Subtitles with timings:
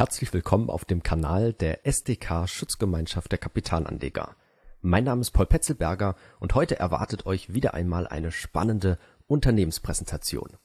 [0.00, 4.34] Herzlich willkommen auf dem Kanal der SDK Schutzgemeinschaft der Kapitalanleger.
[4.80, 10.56] Mein Name ist Paul Petzelberger und heute erwartet euch wieder einmal eine spannende Unternehmenspräsentation.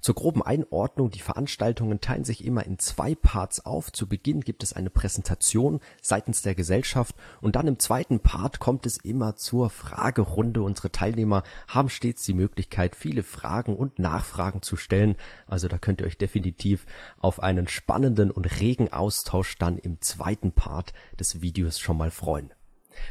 [0.00, 3.92] Zur groben Einordnung, die Veranstaltungen teilen sich immer in zwei Parts auf.
[3.92, 8.86] Zu Beginn gibt es eine Präsentation seitens der Gesellschaft und dann im zweiten Part kommt
[8.86, 10.62] es immer zur Fragerunde.
[10.62, 15.16] Unsere Teilnehmer haben stets die Möglichkeit, viele Fragen und Nachfragen zu stellen.
[15.46, 16.86] Also da könnt ihr euch definitiv
[17.18, 22.52] auf einen spannenden und regen Austausch dann im zweiten Part des Videos schon mal freuen.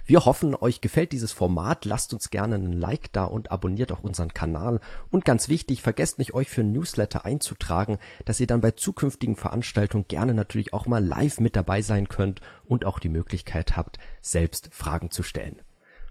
[0.06, 1.86] Wir hoffen, euch gefällt dieses Format.
[1.86, 4.80] Lasst uns gerne einen Like da und abonniert auch unseren Kanal.
[5.12, 10.08] Und ganz wichtig, vergesst nicht, euch für Newsletter einzutragen, dass ihr dann bei zukünftigen Veranstaltungen
[10.08, 14.70] gerne natürlich auch mal live mit dabei sein könnt und auch die Möglichkeit habt, selbst
[14.72, 15.62] Fragen zu stellen.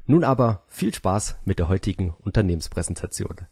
[0.06, 3.46] Nun aber viel Spaß mit der heutigen Unternehmenspräsentation.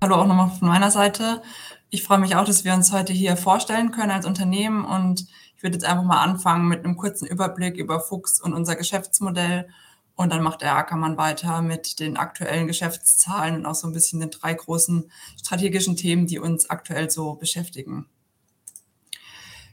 [0.00, 1.42] Hallo auch nochmal von meiner Seite.
[1.90, 5.26] Ich freue mich auch, dass wir uns heute hier vorstellen können als Unternehmen und
[5.58, 9.68] ich würde jetzt einfach mal anfangen mit einem kurzen Überblick über Fuchs und unser Geschäftsmodell.
[10.14, 14.20] Und dann macht der Ackermann weiter mit den aktuellen Geschäftszahlen und auch so ein bisschen
[14.20, 18.06] den drei großen strategischen Themen, die uns aktuell so beschäftigen.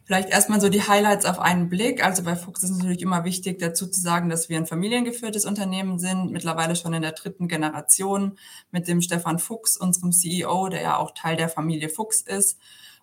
[0.06, 2.04] Vielleicht erstmal so die Highlights auf einen Blick.
[2.04, 6.00] Also bei Fuchs ist natürlich immer wichtig dazu zu sagen, dass wir ein familiengeführtes Unternehmen
[6.00, 8.40] sind, mittlerweile schon in der dritten Generation
[8.72, 12.58] mit dem Stefan Fuchs, unserem CEO, der ja auch Teil der Familie Fuchs ist.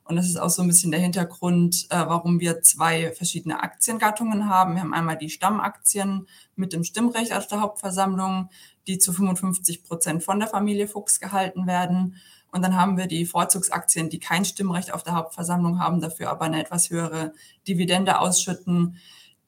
[0.05, 4.49] Und das ist auch so ein bisschen der Hintergrund, äh, warum wir zwei verschiedene Aktiengattungen
[4.49, 4.75] haben.
[4.75, 8.51] Wir haben einmal die Stammaktien mit dem Stimmrecht auf der Hauptversammlung,
[8.87, 12.17] die zu 55 Prozent von der Familie Fuchs gehalten werden.
[12.51, 16.45] Und dann haben wir die Vorzugsaktien, die kein Stimmrecht auf der Hauptversammlung haben, dafür aber
[16.45, 17.33] eine etwas höhere
[17.67, 18.97] Dividende ausschütten.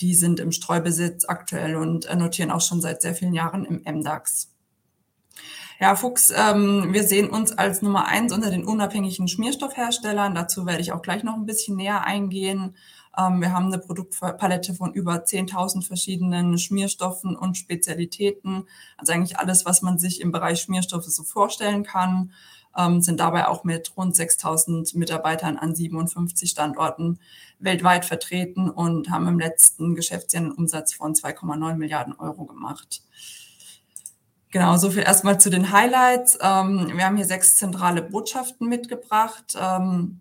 [0.00, 4.53] Die sind im Streubesitz aktuell und notieren auch schon seit sehr vielen Jahren im MDAX.
[5.84, 10.34] Ja, Fuchs, ähm, wir sehen uns als Nummer eins unter den unabhängigen Schmierstoffherstellern.
[10.34, 12.74] Dazu werde ich auch gleich noch ein bisschen näher eingehen.
[13.18, 18.64] Ähm, wir haben eine Produktpalette von über 10.000 verschiedenen Schmierstoffen und Spezialitäten.
[18.96, 22.32] Also eigentlich alles, was man sich im Bereich Schmierstoffe so vorstellen kann.
[22.74, 27.18] Ähm, sind dabei auch mit rund 6.000 Mitarbeitern an 57 Standorten
[27.58, 33.02] weltweit vertreten und haben im letzten Geschäftsjahr einen Umsatz von 2,9 Milliarden Euro gemacht.
[34.54, 36.38] Genau, so viel erstmal zu den Highlights.
[36.40, 39.56] Ähm, wir haben hier sechs zentrale Botschaften mitgebracht.
[39.60, 40.20] Ähm,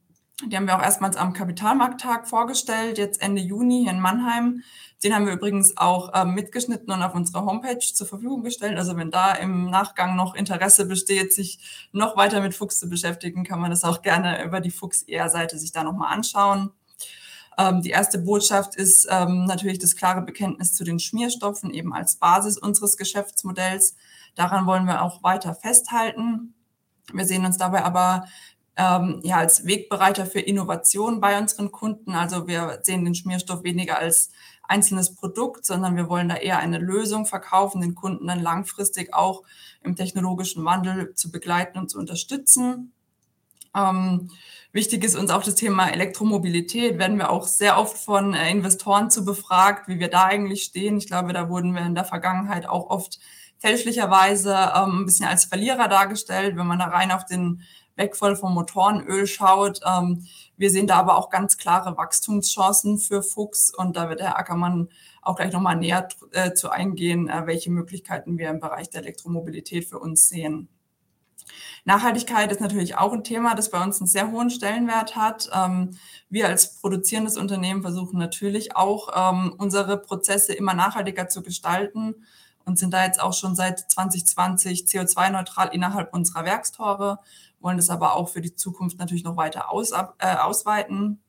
[0.50, 4.64] die haben wir auch erstmals am Kapitalmarkttag vorgestellt, jetzt Ende Juni hier in Mannheim.
[5.04, 8.76] Den haben wir übrigens auch ähm, mitgeschnitten und auf unserer Homepage zur Verfügung gestellt.
[8.76, 11.60] Also wenn da im Nachgang noch Interesse besteht, sich
[11.92, 15.74] noch weiter mit Fuchs zu beschäftigen, kann man das auch gerne über die Fuchs-ER-Seite sich
[15.74, 16.72] da nochmal anschauen.
[17.58, 22.16] Ähm, die erste Botschaft ist ähm, natürlich das klare Bekenntnis zu den Schmierstoffen eben als
[22.16, 23.96] Basis unseres Geschäftsmodells.
[24.36, 26.54] Daran wollen wir auch weiter festhalten.
[27.12, 28.26] Wir sehen uns dabei aber
[28.76, 32.14] ähm, ja als Wegbereiter für Innovation bei unseren Kunden.
[32.14, 34.32] Also wir sehen den Schmierstoff weniger als
[34.64, 39.44] einzelnes Produkt, sondern wir wollen da eher eine Lösung verkaufen, den Kunden dann langfristig auch
[39.84, 42.94] im technologischen Wandel zu begleiten und zu unterstützen.
[43.76, 44.30] Ähm,
[44.72, 46.98] wichtig ist uns auch das Thema Elektromobilität.
[47.00, 50.98] Werden wir auch sehr oft von äh, Investoren zu befragt, wie wir da eigentlich stehen.
[50.98, 53.20] Ich glaube, da wurden wir in der Vergangenheit auch oft
[53.64, 57.62] fälschlicherweise ähm, ein bisschen als Verlierer dargestellt, wenn man da rein auf den
[57.96, 59.80] Wegfall vom Motorenöl schaut.
[59.86, 64.38] Ähm, wir sehen da aber auch ganz klare Wachstumschancen für Fuchs und da wird Herr
[64.38, 64.90] Ackermann
[65.22, 69.88] auch gleich nochmal näher äh, zu eingehen, äh, welche Möglichkeiten wir im Bereich der Elektromobilität
[69.88, 70.68] für uns sehen.
[71.86, 75.50] Nachhaltigkeit ist natürlich auch ein Thema, das bei uns einen sehr hohen Stellenwert hat.
[75.54, 75.92] Ähm,
[76.30, 82.26] wir als produzierendes Unternehmen versuchen natürlich auch, ähm, unsere Prozesse immer nachhaltiger zu gestalten
[82.66, 87.20] und sind da jetzt auch schon seit 2020 CO2-neutral innerhalb unserer Werkstore,
[87.60, 91.20] wollen das aber auch für die Zukunft natürlich noch weiter aus, äh, ausweiten.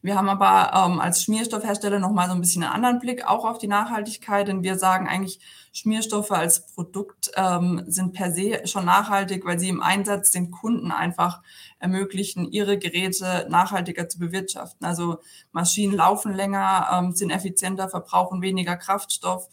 [0.00, 3.58] Wir haben aber ähm, als Schmierstoffhersteller nochmal so ein bisschen einen anderen Blick auch auf
[3.58, 5.40] die Nachhaltigkeit, denn wir sagen eigentlich,
[5.72, 10.90] Schmierstoffe als Produkt ähm, sind per se schon nachhaltig, weil sie im Einsatz den Kunden
[10.90, 11.42] einfach
[11.78, 14.86] ermöglichen, ihre Geräte nachhaltiger zu bewirtschaften.
[14.86, 15.18] Also
[15.52, 19.48] Maschinen laufen länger, ähm, sind effizienter, verbrauchen weniger Kraftstoff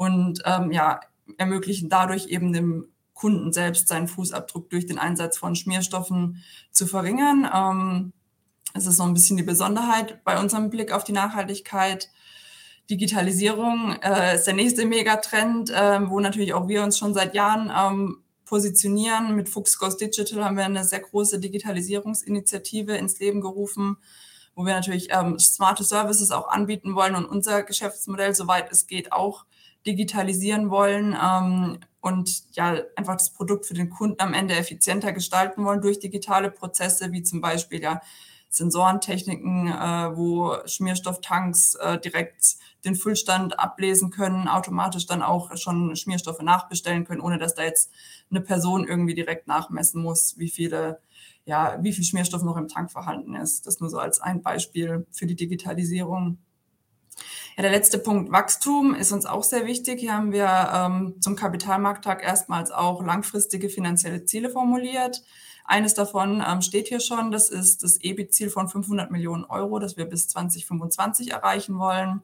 [0.00, 1.00] und ähm, ja,
[1.36, 7.46] ermöglichen dadurch eben dem Kunden selbst seinen Fußabdruck durch den Einsatz von Schmierstoffen zu verringern.
[7.54, 8.12] Ähm,
[8.72, 12.08] es ist so ein bisschen die Besonderheit bei unserem Blick auf die Nachhaltigkeit.
[12.88, 17.70] Digitalisierung äh, ist der nächste Megatrend, äh, wo natürlich auch wir uns schon seit Jahren
[17.70, 19.36] ähm, positionieren.
[19.36, 23.98] Mit Fuchs Goes Digital haben wir eine sehr große Digitalisierungsinitiative ins Leben gerufen,
[24.54, 29.12] wo wir natürlich ähm, smarte Services auch anbieten wollen und unser Geschäftsmodell, soweit es geht,
[29.12, 29.44] auch
[29.86, 35.64] digitalisieren wollen ähm, und ja einfach das Produkt für den Kunden am Ende effizienter gestalten
[35.64, 38.00] wollen durch digitale Prozesse, wie zum Beispiel ja
[38.50, 46.42] Sensorentechniken, äh, wo Schmierstofftanks äh, direkt den Füllstand ablesen können, automatisch dann auch schon Schmierstoffe
[46.42, 47.92] nachbestellen können, ohne dass da jetzt
[48.28, 51.00] eine Person irgendwie direkt nachmessen muss, wie viele,
[51.44, 53.66] ja, wie viel Schmierstoff noch im Tank vorhanden ist.
[53.66, 56.38] Das nur so als ein Beispiel für die Digitalisierung.
[57.60, 60.00] Der letzte Punkt Wachstum ist uns auch sehr wichtig.
[60.00, 65.22] Hier haben wir ähm, zum Kapitalmarkttag erstmals auch langfristige finanzielle Ziele formuliert.
[65.66, 69.98] Eines davon ähm, steht hier schon, das ist das EBIT-Ziel von 500 Millionen Euro, das
[69.98, 72.22] wir bis 2025 erreichen wollen.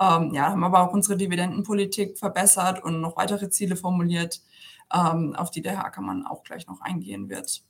[0.00, 4.42] Ähm, ja, haben aber auch unsere Dividendenpolitik verbessert und noch weitere Ziele formuliert,
[4.92, 7.62] ähm, auf die der Herr Ackermann auch gleich noch eingehen wird.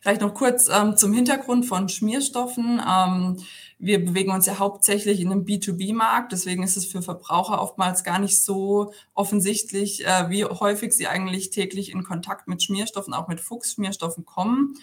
[0.00, 2.80] Vielleicht noch kurz ähm, zum Hintergrund von Schmierstoffen.
[2.86, 3.36] Ähm,
[3.78, 8.18] wir bewegen uns ja hauptsächlich in einem B2B-Markt, deswegen ist es für Verbraucher oftmals gar
[8.18, 13.40] nicht so offensichtlich, äh, wie häufig sie eigentlich täglich in Kontakt mit Schmierstoffen, auch mit
[13.40, 14.74] Fuchsschmierstoffen kommen.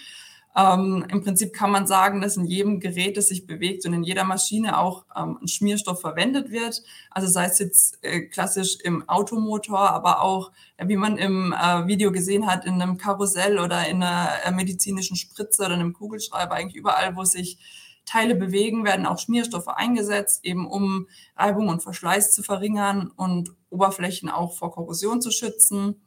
[0.58, 4.04] Ähm, Im Prinzip kann man sagen, dass in jedem Gerät, das sich bewegt und in
[4.04, 6.82] jeder Maschine auch ähm, ein Schmierstoff verwendet wird.
[7.12, 11.86] Also sei es jetzt äh, klassisch im Automotor, aber auch, äh, wie man im äh,
[11.86, 16.56] Video gesehen hat, in einem Karussell oder in einer äh, medizinischen Spritze oder einem Kugelschreiber,
[16.56, 17.60] eigentlich überall, wo sich
[18.08, 24.30] Teile bewegen, werden auch Schmierstoffe eingesetzt, eben um Reibung und Verschleiß zu verringern und Oberflächen
[24.30, 26.02] auch vor Korrosion zu schützen.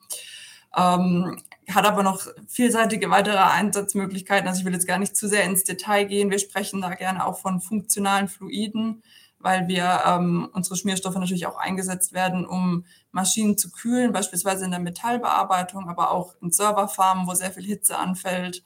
[0.77, 1.37] Ähm,
[1.69, 4.49] hat aber noch vielseitige weitere Einsatzmöglichkeiten.
[4.49, 6.31] Also ich will jetzt gar nicht zu sehr ins Detail gehen.
[6.31, 9.03] Wir sprechen da gerne auch von funktionalen Fluiden,
[9.39, 14.71] weil wir ähm, unsere Schmierstoffe natürlich auch eingesetzt werden, um Maschinen zu kühlen, beispielsweise in
[14.71, 18.63] der Metallbearbeitung, aber auch in Serverfarmen, wo sehr viel Hitze anfällt.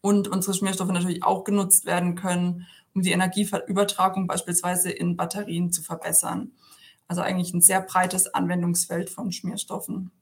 [0.00, 5.82] Und unsere Schmierstoffe natürlich auch genutzt werden können, um die Energieübertragung beispielsweise in Batterien zu
[5.82, 6.52] verbessern.
[7.06, 10.12] Also eigentlich ein sehr breites Anwendungsfeld von Schmierstoffen.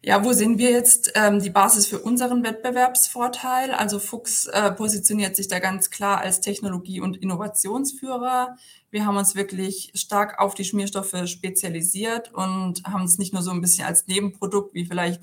[0.00, 3.72] Ja, wo sehen wir jetzt ähm, die Basis für unseren Wettbewerbsvorteil?
[3.72, 8.56] Also Fuchs äh, positioniert sich da ganz klar als Technologie- und Innovationsführer.
[8.90, 13.50] Wir haben uns wirklich stark auf die Schmierstoffe spezialisiert und haben es nicht nur so
[13.50, 15.22] ein bisschen als Nebenprodukt wie vielleicht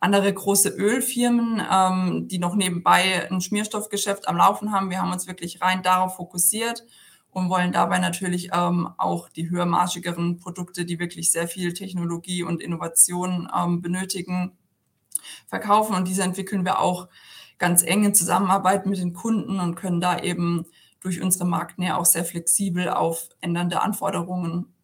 [0.00, 4.90] andere große Ölfirmen, ähm, die noch nebenbei ein Schmierstoffgeschäft am Laufen haben.
[4.90, 6.84] Wir haben uns wirklich rein darauf fokussiert
[7.30, 12.60] und wollen dabei natürlich ähm, auch die höhermarschigeren Produkte, die wirklich sehr viel Technologie und
[12.60, 14.52] Innovation ähm, benötigen,
[15.46, 15.94] verkaufen.
[15.94, 17.08] Und diese entwickeln wir auch
[17.58, 20.66] ganz eng in Zusammenarbeit mit den Kunden und können da eben
[21.00, 24.74] durch unsere Marktnähe auch sehr flexibel auf ändernde Anforderungen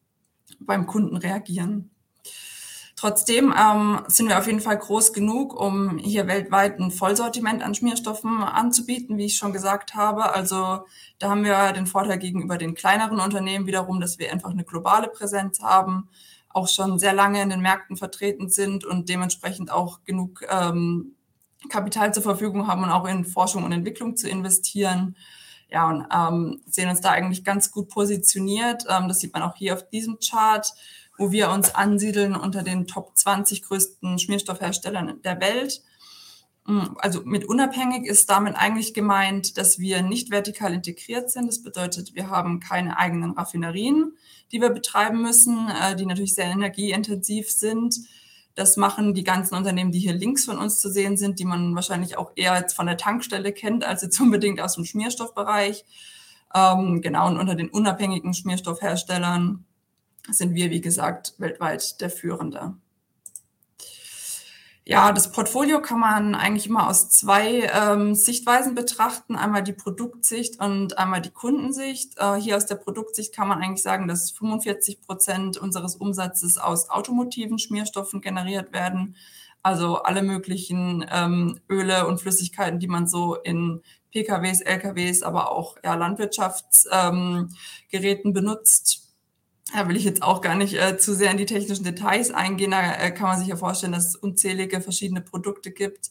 [0.61, 1.91] beim Kunden reagieren.
[2.99, 7.75] Trotzdem ähm, sind wir auf jeden Fall groß genug, um hier weltweit ein Vollsortiment an
[7.75, 10.33] Schmierstoffen anzubieten, wie ich schon gesagt habe.
[10.33, 10.87] Also
[11.19, 15.09] da haben wir den Vorteil gegenüber den kleineren Unternehmen wiederum, dass wir einfach eine globale
[15.09, 16.09] Präsenz haben,
[16.49, 21.17] auch schon sehr lange in den Märkten vertreten sind und dementsprechend auch genug ähm,
[21.69, 25.17] Kapital zur Verfügung haben und auch in Forschung und Entwicklung zu investieren.
[25.69, 28.85] Ja, und ähm, sehen uns da eigentlich ganz gut positioniert.
[28.89, 30.67] Ähm, das sieht man auch hier auf diesem Chart
[31.19, 35.83] wo wir uns ansiedeln unter den Top 20 größten Schmierstoffherstellern der Welt.
[36.67, 41.47] Mm, also mit unabhängig ist damit eigentlich gemeint, dass wir nicht vertikal integriert sind.
[41.49, 44.17] Das bedeutet, wir haben keine eigenen Raffinerien,
[44.53, 47.97] die wir betreiben müssen, äh, die natürlich sehr energieintensiv sind.
[48.57, 51.75] Das machen die ganzen Unternehmen, die hier links von uns zu sehen sind, die man
[51.75, 55.85] wahrscheinlich auch eher jetzt von der Tankstelle kennt, als jetzt unbedingt aus dem Schmierstoffbereich.
[56.55, 59.66] Ähm, genau, und unter den unabhängigen Schmierstoffherstellern
[60.31, 62.75] sind wir, wie gesagt, weltweit der Führende.
[64.89, 69.35] Ja, das Portfolio kann man eigentlich immer aus zwei ähm, Sichtweisen betrachten.
[69.35, 72.17] Einmal die Produktsicht und einmal die Kundensicht.
[72.19, 76.89] Äh, hier aus der Produktsicht kann man eigentlich sagen, dass 45 Prozent unseres Umsatzes aus
[76.89, 79.17] automotiven Schmierstoffen generiert werden.
[79.61, 85.79] Also alle möglichen ähm, Öle und Flüssigkeiten, die man so in PKWs, LKWs, aber auch
[85.83, 87.51] ja, Landwirtschaftsgeräten
[88.29, 89.06] ähm, benutzt
[89.73, 92.71] da will ich jetzt auch gar nicht äh, zu sehr in die technischen Details eingehen.
[92.71, 96.11] Da äh, kann man sich ja vorstellen, dass es unzählige verschiedene Produkte gibt.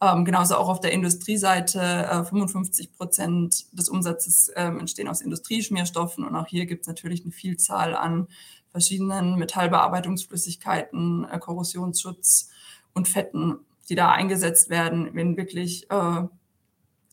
[0.00, 1.80] Ähm, genauso auch auf der Industrieseite.
[1.80, 6.24] Äh, 55 Prozent des Umsatzes ähm, entstehen aus Industrieschmierstoffen.
[6.24, 8.28] Und auch hier gibt es natürlich eine Vielzahl an
[8.72, 12.50] verschiedenen Metallbearbeitungsflüssigkeiten, äh, Korrosionsschutz
[12.94, 13.58] und Fetten,
[13.88, 16.22] die da eingesetzt werden, wenn wirklich äh,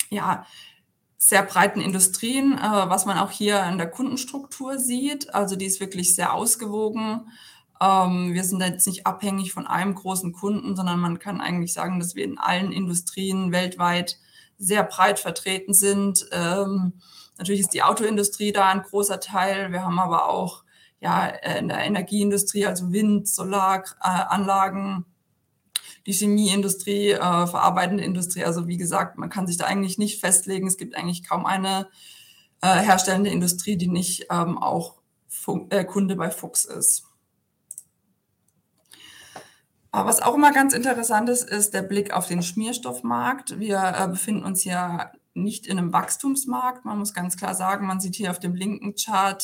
[0.09, 0.45] ja,
[1.21, 5.35] sehr breiten Industrien, äh, was man auch hier in der Kundenstruktur sieht.
[5.35, 7.29] Also die ist wirklich sehr ausgewogen.
[7.81, 11.99] Ähm, wir sind jetzt nicht abhängig von einem großen Kunden, sondern man kann eigentlich sagen,
[11.99, 14.17] dass wir in allen Industrien weltweit
[14.57, 16.25] sehr breit vertreten sind.
[16.31, 16.93] Ähm,
[17.37, 19.73] natürlich ist die Autoindustrie da ein großer Teil.
[19.73, 20.63] Wir haben aber auch
[21.01, 25.05] ja, in der Energieindustrie, also Wind, Solaranlagen,
[26.05, 28.43] die Chemieindustrie, äh, verarbeitende Industrie.
[28.43, 30.67] Also wie gesagt, man kann sich da eigentlich nicht festlegen.
[30.67, 31.87] Es gibt eigentlich kaum eine
[32.61, 34.95] äh, herstellende Industrie, die nicht ähm, auch
[35.27, 37.05] Fun äh, Kunde bei Fuchs ist.
[39.91, 43.59] Aber was auch immer ganz interessant ist, ist der Blick auf den Schmierstoffmarkt.
[43.59, 46.85] Wir äh, befinden uns ja nicht in einem Wachstumsmarkt.
[46.85, 49.43] Man muss ganz klar sagen, man sieht hier auf dem linken Chart,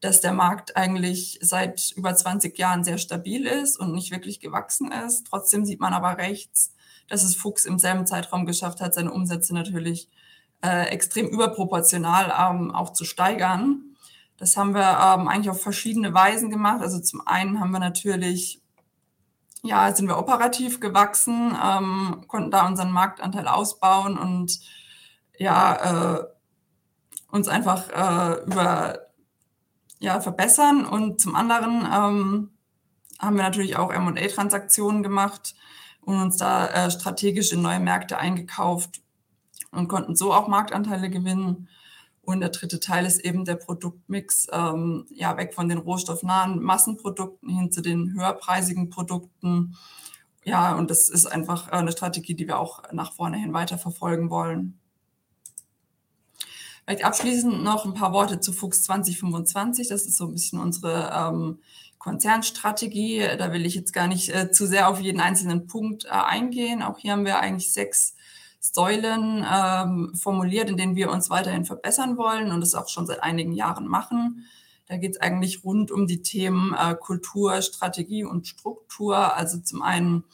[0.00, 4.90] dass der Markt eigentlich seit über 20 Jahren sehr stabil ist und nicht wirklich gewachsen
[4.90, 5.26] ist.
[5.28, 6.74] Trotzdem sieht man aber rechts,
[7.08, 10.08] dass es Fuchs im selben Zeitraum geschafft hat, seine Umsätze natürlich
[10.62, 13.96] äh, extrem überproportional ähm, auch zu steigern.
[14.38, 16.80] Das haben wir ähm, eigentlich auf verschiedene Weisen gemacht.
[16.80, 18.62] Also zum einen haben wir natürlich,
[19.62, 24.60] ja, sind wir operativ gewachsen, ähm, konnten da unseren Marktanteil ausbauen und
[25.36, 26.24] ja, äh,
[27.30, 29.09] uns einfach äh, über
[30.00, 30.84] ja, verbessern.
[30.84, 32.50] Und zum anderen ähm,
[33.20, 35.54] haben wir natürlich auch MA-Transaktionen gemacht
[36.00, 39.02] und uns da äh, strategisch in neue Märkte eingekauft
[39.70, 41.68] und konnten so auch Marktanteile gewinnen.
[42.22, 47.48] Und der dritte Teil ist eben der Produktmix, ähm, ja, weg von den rohstoffnahen Massenprodukten
[47.48, 49.76] hin zu den höherpreisigen Produkten.
[50.44, 54.30] Ja, und das ist einfach eine Strategie, die wir auch nach vorne hin weiter verfolgen
[54.30, 54.80] wollen.
[56.90, 59.86] Vielleicht abschließend noch ein paar Worte zu Fuchs 2025.
[59.86, 61.60] Das ist so ein bisschen unsere ähm,
[61.98, 63.22] Konzernstrategie.
[63.38, 66.82] Da will ich jetzt gar nicht äh, zu sehr auf jeden einzelnen Punkt äh, eingehen.
[66.82, 68.16] Auch hier haben wir eigentlich sechs
[68.58, 73.22] Säulen ähm, formuliert, in denen wir uns weiterhin verbessern wollen und das auch schon seit
[73.22, 74.46] einigen Jahren machen.
[74.88, 79.36] Da geht es eigentlich rund um die Themen äh, Kultur, Strategie und Struktur.
[79.36, 80.24] Also zum einen,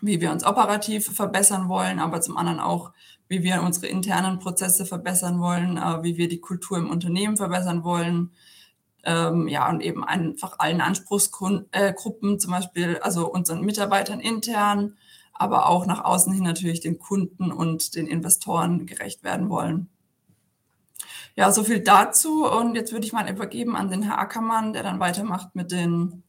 [0.00, 2.90] wie wir uns operativ verbessern wollen, aber zum anderen auch,
[3.28, 7.84] wie wir unsere internen Prozesse verbessern wollen, äh, wie wir die Kultur im Unternehmen verbessern
[7.84, 8.32] wollen.
[9.04, 14.96] Ähm, ja, und eben einfach allen Anspruchsgruppen, äh, zum Beispiel, also unseren Mitarbeitern intern,
[15.32, 19.88] aber auch nach außen hin natürlich den Kunden und den Investoren gerecht werden wollen.
[21.36, 22.44] Ja, so viel dazu.
[22.44, 26.24] Und jetzt würde ich mal übergeben an den Herr Ackermann, der dann weitermacht mit den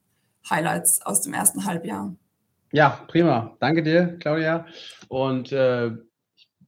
[0.47, 2.13] Highlights aus dem ersten Halbjahr.
[2.71, 3.57] Ja, prima.
[3.59, 4.67] Danke dir, Claudia.
[5.07, 5.91] Und äh,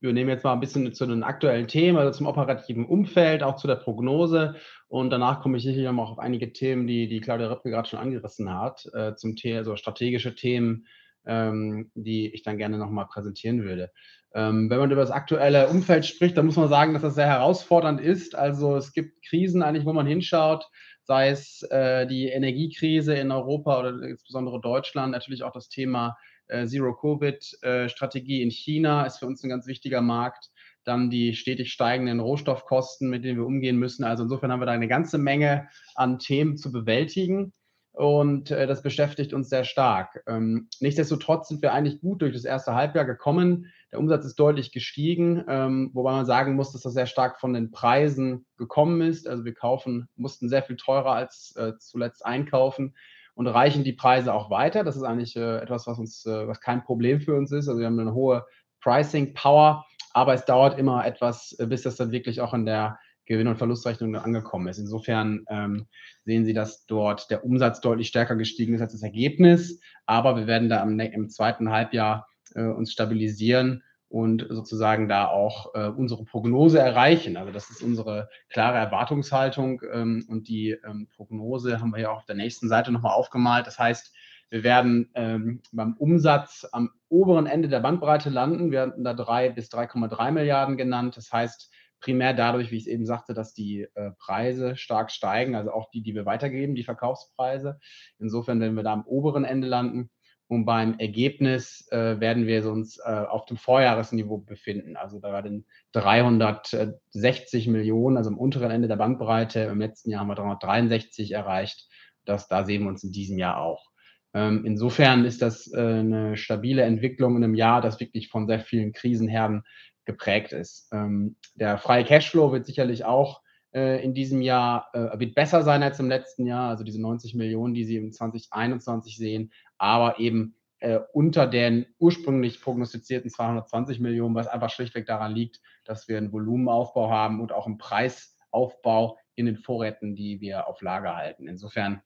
[0.01, 3.55] wir nehmen jetzt mal ein bisschen zu den aktuellen Themen, also zum operativen Umfeld, auch
[3.55, 4.55] zu der Prognose.
[4.87, 7.99] Und danach komme ich sicher noch auf einige Themen, die, die Claudia Röpke gerade schon
[7.99, 10.87] angerissen hat, äh, zum Thema, also strategische Themen,
[11.25, 13.91] ähm, die ich dann gerne nochmal präsentieren würde.
[14.33, 17.27] Ähm, wenn man über das aktuelle Umfeld spricht, dann muss man sagen, dass das sehr
[17.27, 18.33] herausfordernd ist.
[18.33, 20.67] Also es gibt Krisen eigentlich, wo man hinschaut,
[21.03, 26.17] sei es äh, die Energiekrise in Europa oder insbesondere Deutschland, natürlich auch das Thema
[26.65, 30.51] Zero-Covid-Strategie in China ist für uns ein ganz wichtiger Markt.
[30.83, 34.03] Dann die stetig steigenden Rohstoffkosten, mit denen wir umgehen müssen.
[34.03, 37.53] Also insofern haben wir da eine ganze Menge an Themen zu bewältigen.
[37.93, 40.23] Und äh, das beschäftigt uns sehr stark.
[40.25, 43.71] Ähm, nichtsdestotrotz sind wir eigentlich gut durch das erste Halbjahr gekommen.
[43.91, 47.53] Der Umsatz ist deutlich gestiegen, ähm, wobei man sagen muss, dass das sehr stark von
[47.53, 49.27] den Preisen gekommen ist.
[49.27, 52.95] Also wir kaufen, mussten sehr viel teurer als äh, zuletzt einkaufen
[53.41, 54.83] und reichen die Preise auch weiter.
[54.83, 57.67] Das ist eigentlich äh, etwas, was uns, äh, was kein Problem für uns ist.
[57.67, 58.45] Also wir haben eine hohe
[58.81, 59.83] Pricing Power,
[60.13, 63.57] aber es dauert immer etwas, äh, bis das dann wirklich auch in der Gewinn- und
[63.57, 64.77] Verlustrechnung angekommen ist.
[64.77, 65.87] Insofern ähm,
[66.23, 69.79] sehen Sie, dass dort der Umsatz deutlich stärker gestiegen ist als das Ergebnis.
[70.05, 75.73] Aber wir werden da im, im zweiten Halbjahr äh, uns stabilisieren und sozusagen da auch
[75.73, 77.37] äh, unsere Prognose erreichen.
[77.37, 82.17] Also das ist unsere klare Erwartungshaltung ähm, und die ähm, Prognose haben wir ja auch
[82.17, 83.67] auf der nächsten Seite nochmal aufgemalt.
[83.67, 84.13] Das heißt,
[84.49, 88.71] wir werden ähm, beim Umsatz am oberen Ende der Bandbreite landen.
[88.71, 91.15] Wir hatten da drei bis 3,3 Milliarden genannt.
[91.15, 95.55] Das heißt, primär dadurch, wie ich es eben sagte, dass die äh, Preise stark steigen,
[95.55, 97.79] also auch die, die wir weitergeben, die Verkaufspreise.
[98.19, 100.09] Insofern werden wir da am oberen Ende landen.
[100.51, 104.97] Und beim Ergebnis äh, werden wir uns äh, auf dem Vorjahresniveau befinden.
[104.97, 109.61] Also da werden 360 Millionen, also im unteren Ende der Bandbreite.
[109.61, 111.87] Im letzten Jahr haben wir 363 erreicht.
[112.25, 113.91] Das, da sehen wir uns in diesem Jahr auch.
[114.33, 118.59] Ähm, insofern ist das äh, eine stabile Entwicklung in einem Jahr, das wirklich von sehr
[118.59, 119.63] vielen Krisenherden
[120.03, 120.89] geprägt ist.
[120.91, 123.41] Ähm, der freie Cashflow wird sicherlich auch
[123.73, 126.69] äh, in diesem Jahr äh, wird besser sein als im letzten Jahr.
[126.69, 132.61] Also diese 90 Millionen, die Sie im 2021 sehen, aber eben äh, unter den ursprünglich
[132.61, 137.65] prognostizierten 220 Millionen, was einfach schlichtweg daran liegt, dass wir einen Volumenaufbau haben und auch
[137.65, 141.47] einen Preisaufbau in den Vorräten, die wir auf Lager halten.
[141.47, 142.03] Insofern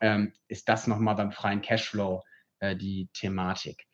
[0.00, 2.22] ähm, ist das nochmal beim freien Cashflow
[2.60, 3.88] äh, die Thematik.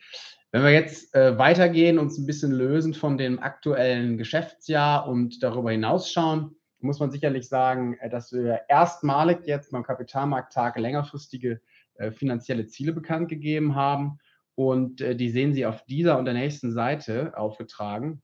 [0.50, 5.70] Wenn wir jetzt äh, weitergehen, uns ein bisschen lösen von dem aktuellen Geschäftsjahr und darüber
[5.70, 11.60] hinausschauen, muss man sicherlich sagen, äh, dass wir erstmalig jetzt beim Kapitalmarkttag längerfristige
[11.94, 14.18] äh, finanzielle Ziele bekannt gegeben haben.
[14.54, 18.22] Und äh, die sehen Sie auf dieser und der nächsten Seite aufgetragen.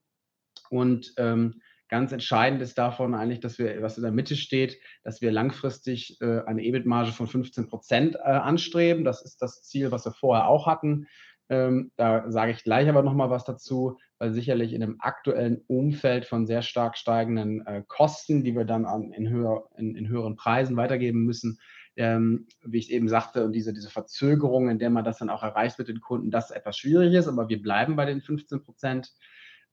[0.71, 5.21] Und ähm, ganz entscheidend ist davon eigentlich, dass wir, was in der Mitte steht, dass
[5.21, 9.05] wir langfristig äh, eine EBIT-Marge von 15 Prozent äh, anstreben.
[9.05, 11.07] Das ist das Ziel, was wir vorher auch hatten.
[11.51, 16.27] Ähm, da sage ich gleich aber nochmal was dazu, weil sicherlich in dem aktuellen Umfeld
[16.27, 20.37] von sehr stark steigenden äh, Kosten, die wir dann an, in, höher, in, in, höheren
[20.37, 21.59] Preisen weitergeben müssen,
[21.97, 25.43] ähm, wie ich eben sagte, und diese, diese Verzögerung, in der man das dann auch
[25.43, 29.11] erreicht mit den Kunden, das etwas schwierig ist, aber wir bleiben bei den 15 Prozent.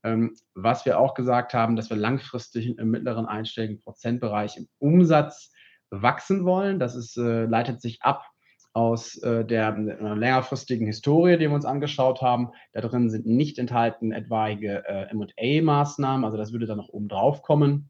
[0.03, 5.51] Ähm, was wir auch gesagt haben, dass wir langfristig im mittleren einstelligen Prozentbereich im Umsatz
[5.89, 6.79] wachsen wollen.
[6.79, 8.25] Das ist, äh, leitet sich ab
[8.75, 12.50] aus äh, der äh, längerfristigen Historie, die wir uns angeschaut haben.
[12.74, 17.41] Da drin sind nicht enthalten etwaige äh, MA-Maßnahmen, also das würde dann noch oben drauf
[17.41, 17.89] kommen.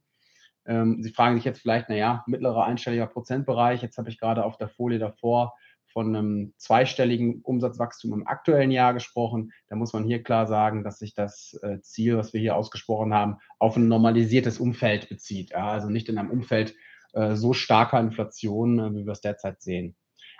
[0.68, 3.82] Ähm, Sie fragen sich jetzt vielleicht, naja, mittlerer einstelliger Prozentbereich.
[3.82, 5.56] Jetzt habe ich gerade auf der Folie davor
[5.88, 9.54] von einem zweistelligen Umsatzwachstum im aktuellen Jahr gesprochen.
[9.70, 13.12] Da muss man hier klar sagen, dass sich das äh, Ziel, was wir hier ausgesprochen
[13.12, 15.56] haben, auf ein normalisiertes Umfeld bezieht.
[15.56, 16.75] Also nicht in einem Umfeld
[17.13, 19.96] äh, so starker Inflation, äh, wie wir es derzeit sehen.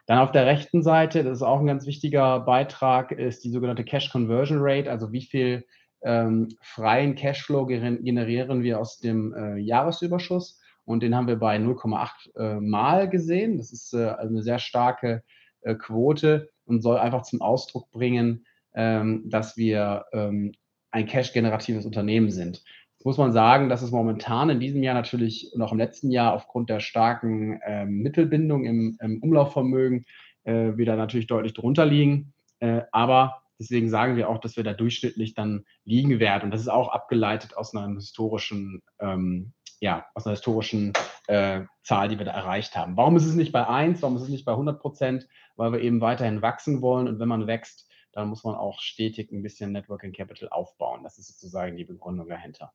[0.06, 3.84] Dann auf der rechten Seite, das ist auch ein ganz wichtiger Beitrag, ist die sogenannte
[3.84, 5.66] Cash Conversion Rate, also wie viel
[6.04, 10.62] ähm, freien Cashflow generieren wir aus dem äh, Jahresüberschuss.
[10.86, 13.58] Und den haben wir bei 0,8 äh, Mal gesehen.
[13.58, 15.24] Das ist äh, eine sehr starke
[15.62, 18.46] äh, Quote und soll einfach zum Ausdruck bringen,
[18.76, 20.54] ähm, dass wir ähm,
[20.92, 22.64] ein cash-generatives Unternehmen sind
[23.06, 26.34] muss man sagen, dass es momentan in diesem Jahr natürlich und auch im letzten Jahr
[26.34, 30.06] aufgrund der starken äh, Mittelbindung im, im Umlaufvermögen
[30.44, 32.34] äh, wieder natürlich deutlich drunter liegen.
[32.60, 36.46] Äh, aber deswegen sagen wir auch, dass wir da durchschnittlich dann liegen werden.
[36.46, 40.94] Und das ist auch abgeleitet aus einer historischen, ähm, ja, aus einer historischen
[41.28, 42.98] äh, Zahl, die wir da erreicht haben.
[42.98, 44.02] Warum ist es nicht bei 1?
[44.02, 45.28] Warum ist es nicht bei 100 Prozent?
[45.58, 47.08] Weil wir eben weiterhin wachsen wollen.
[47.08, 51.04] Und wenn man wächst, dann muss man auch stetig ein bisschen Networking Capital aufbauen.
[51.04, 52.74] Das ist sozusagen die Begründung dahinter.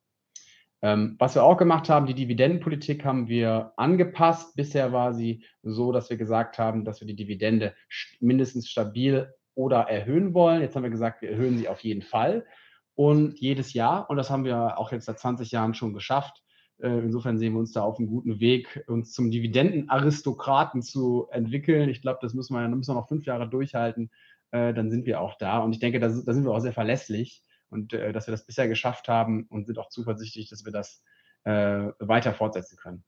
[0.82, 4.56] Ähm, was wir auch gemacht haben, die Dividendenpolitik haben wir angepasst.
[4.56, 7.74] Bisher war sie so, dass wir gesagt haben, dass wir die Dividende
[8.20, 10.62] mindestens stabil oder erhöhen wollen.
[10.62, 12.46] Jetzt haben wir gesagt, wir erhöhen sie auf jeden Fall
[12.94, 14.08] und jedes Jahr.
[14.08, 16.42] Und das haben wir auch jetzt seit 20 Jahren schon geschafft.
[16.78, 21.90] Äh, insofern sehen wir uns da auf einem guten Weg, uns zum Dividendenaristokraten zu entwickeln.
[21.90, 24.10] Ich glaube, das müssen wir, müssen wir noch fünf Jahre durchhalten.
[24.50, 25.58] Äh, dann sind wir auch da.
[25.58, 28.46] Und ich denke, da, da sind wir auch sehr verlässlich und äh, dass wir das
[28.46, 31.02] bisher geschafft haben und sind auch zuversichtlich, dass wir das
[31.44, 33.04] äh, weiter fortsetzen können.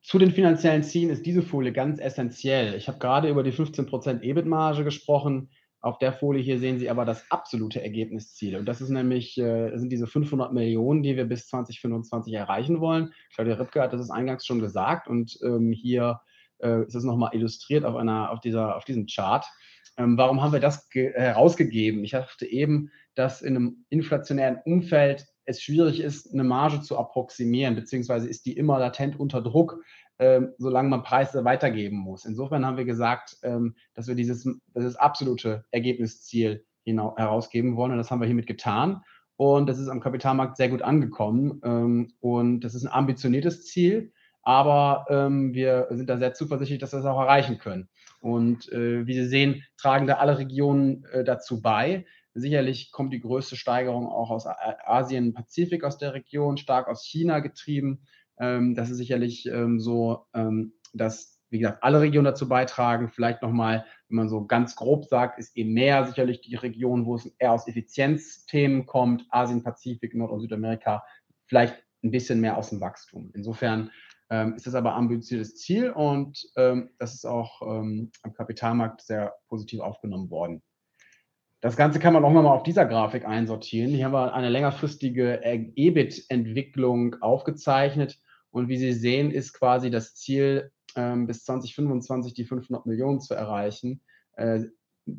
[0.00, 2.74] Zu den finanziellen Zielen ist diese Folie ganz essentiell.
[2.74, 5.50] Ich habe gerade über die 15% EBIT-Marge gesprochen.
[5.80, 8.56] Auf der Folie hier sehen Sie aber das absolute Ergebnisziel.
[8.56, 13.12] Und das ist nämlich, äh, sind diese 500 Millionen, die wir bis 2025 erreichen wollen.
[13.34, 16.20] Claudia Ripke hat das eingangs schon gesagt und ähm, hier
[16.58, 19.46] äh, ist es nochmal illustriert auf, einer, auf, dieser, auf diesem Chart.
[19.96, 22.04] Ähm, warum haben wir das herausgegeben?
[22.04, 27.74] Ich dachte eben, dass in einem inflationären Umfeld es schwierig ist, eine Marge zu approximieren,
[27.74, 29.82] beziehungsweise ist die immer latent unter Druck,
[30.18, 32.24] ähm, solange man Preise weitergeben muss.
[32.24, 34.46] Insofern haben wir gesagt, ähm, dass wir dieses,
[34.76, 39.02] dieses absolute Ergebnisziel herausgeben wollen und das haben wir hiermit getan.
[39.36, 41.60] Und das ist am Kapitalmarkt sehr gut angekommen.
[41.62, 46.92] Ähm, und das ist ein ambitioniertes Ziel, aber ähm, wir sind da sehr zuversichtlich, dass
[46.92, 47.88] wir das auch erreichen können.
[48.20, 52.06] Und äh, wie Sie sehen, tragen da alle Regionen äh, dazu bei.
[52.34, 57.40] Sicherlich kommt die größte Steigerung auch aus Asien, Pazifik aus der Region, stark aus China
[57.40, 58.02] getrieben.
[58.38, 63.08] Ähm, das ist sicherlich ähm, so, ähm, dass, wie gesagt, alle Regionen dazu beitragen.
[63.08, 67.26] Vielleicht nochmal, wenn man so ganz grob sagt, ist EMEA sicherlich die Region, wo es
[67.38, 69.26] eher aus Effizienzthemen kommt.
[69.30, 71.04] Asien, Pazifik, Nord- und Südamerika
[71.46, 73.32] vielleicht ein bisschen mehr aus dem Wachstum.
[73.34, 73.90] Insofern
[74.30, 79.02] ähm, ist das aber ein ambitioniertes Ziel und ähm, das ist auch ähm, am Kapitalmarkt
[79.02, 80.62] sehr positiv aufgenommen worden.
[81.60, 83.90] Das Ganze kann man auch nochmal auf dieser Grafik einsortieren.
[83.90, 88.20] Hier haben wir eine längerfristige EBIT-Entwicklung aufgezeichnet.
[88.50, 93.34] Und wie Sie sehen, ist quasi das Ziel, ähm, bis 2025 die 500 Millionen zu
[93.34, 94.02] erreichen.
[94.36, 94.66] Äh,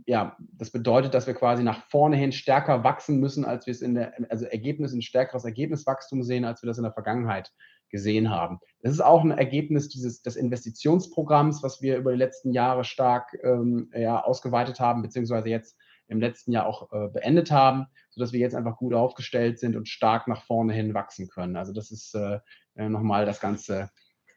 [0.06, 3.82] ja, das bedeutet, dass wir quasi nach vorne hin stärker wachsen müssen, als wir es
[3.82, 7.52] in der, also Ergebnis, ein stärkeres Ergebniswachstum sehen, als wir das in der Vergangenheit
[7.90, 8.60] gesehen haben.
[8.82, 13.38] Das ist auch ein Ergebnis dieses des Investitionsprogramms, was wir über die letzten Jahre stark
[13.44, 18.40] ähm, ja, ausgeweitet haben, beziehungsweise jetzt im letzten Jahr auch äh, beendet haben, sodass wir
[18.40, 21.56] jetzt einfach gut aufgestellt sind und stark nach vorne hin wachsen können.
[21.56, 22.40] Also das ist äh,
[22.76, 23.90] äh nochmal das Ganze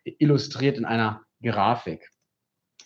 [0.04, 2.10] illustriert in einer Grafik.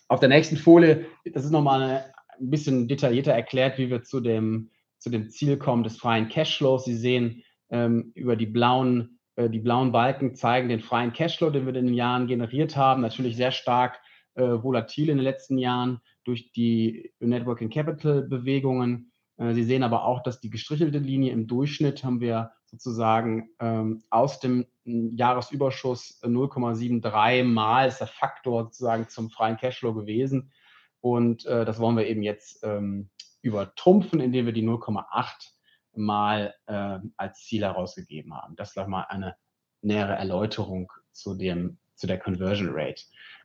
[0.07, 4.21] Auf der nächsten Folie, das ist nochmal eine, ein bisschen detaillierter erklärt, wie wir zu
[4.21, 6.85] dem, zu dem Ziel kommen des freien Cashflows.
[6.85, 11.75] Sie sehen ähm, über die blauen die blauen Balken zeigen den freien Cashflow, den wir
[11.75, 13.01] in den Jahren generiert haben.
[13.01, 13.99] Natürlich sehr stark
[14.37, 19.11] äh, volatil in den letzten Jahren durch die Networking Capital Bewegungen.
[19.37, 24.03] Äh, Sie sehen aber auch, dass die gestrichelte Linie im Durchschnitt haben wir sozusagen ähm,
[24.09, 30.51] aus dem Jahresüberschuss 0,73 mal ist der Faktor sozusagen zum freien Cashflow gewesen.
[31.01, 33.09] Und äh, das wollen wir eben jetzt ähm,
[33.41, 35.53] übertrumpfen, indem wir die 0,8
[35.97, 38.55] mal äh, als Ziel herausgegeben haben.
[38.55, 39.35] Das ist mal eine
[39.81, 43.03] nähere Erläuterung zu, dem, zu der Conversion Rate.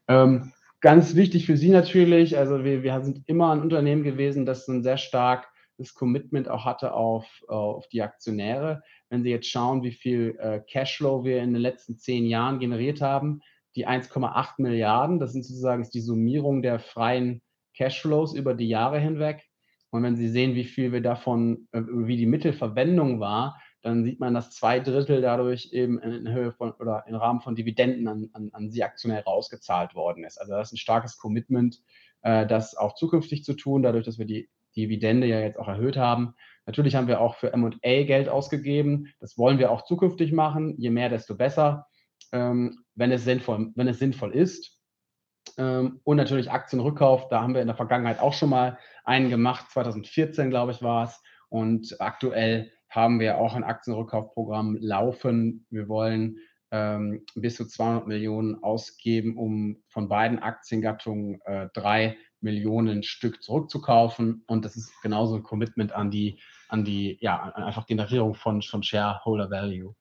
[0.09, 4.69] Ähm, ganz wichtig für Sie natürlich, also wir, wir sind immer ein Unternehmen gewesen, das
[4.69, 8.83] ein sehr stark das Commitment auch hatte auf, auf die Aktionäre.
[9.09, 13.01] Wenn Sie jetzt schauen, wie viel äh, Cashflow wir in den letzten zehn Jahren generiert
[13.01, 13.41] haben,
[13.75, 17.43] die 1,8 Milliarden, das sind sozusagen die Summierung der freien
[17.75, 19.49] Cashflows über die Jahre hinweg.
[19.93, 24.21] Und wenn Sie sehen, wie viel wir davon, äh, wie die Mittelverwendung war, dann sieht
[24.21, 28.31] man, dass zwei Drittel dadurch eben in Höhe von oder im Rahmen von Dividenden an,
[28.33, 30.39] an, an Sie Aktionäre ausgezahlt worden ist.
[30.39, 31.83] Also das ist ein starkes Commitment,
[32.23, 35.99] äh, das auch zukünftig zu tun, dadurch, dass wir die Dividende ja jetzt auch erhöht
[35.99, 36.35] haben.
[36.65, 39.13] Natürlich haben wir auch für M&A Geld ausgegeben.
[39.21, 40.75] Das wollen wir auch zukünftig machen.
[40.79, 41.87] Je mehr, desto besser,
[42.33, 44.79] ähm, wenn, es sinnvoll, wenn es sinnvoll ist.
[45.59, 49.71] Ähm, und natürlich Aktienrückkauf, da haben wir in der Vergangenheit auch schon mal einen gemacht,
[49.71, 51.21] 2014 glaube ich war es.
[51.49, 55.67] Und aktuell haben wir auch ein Aktienrückkaufprogramm laufen.
[55.71, 56.39] Wir wollen
[56.71, 64.45] ähm, bis zu 200 Millionen ausgeben, um von beiden Aktiengattungen äh, drei Millionen Stück zurückzukaufen.
[64.47, 68.83] Und das ist genauso ein Commitment an die, an die, ja, einfach Generierung von, von
[68.83, 69.95] Shareholder Value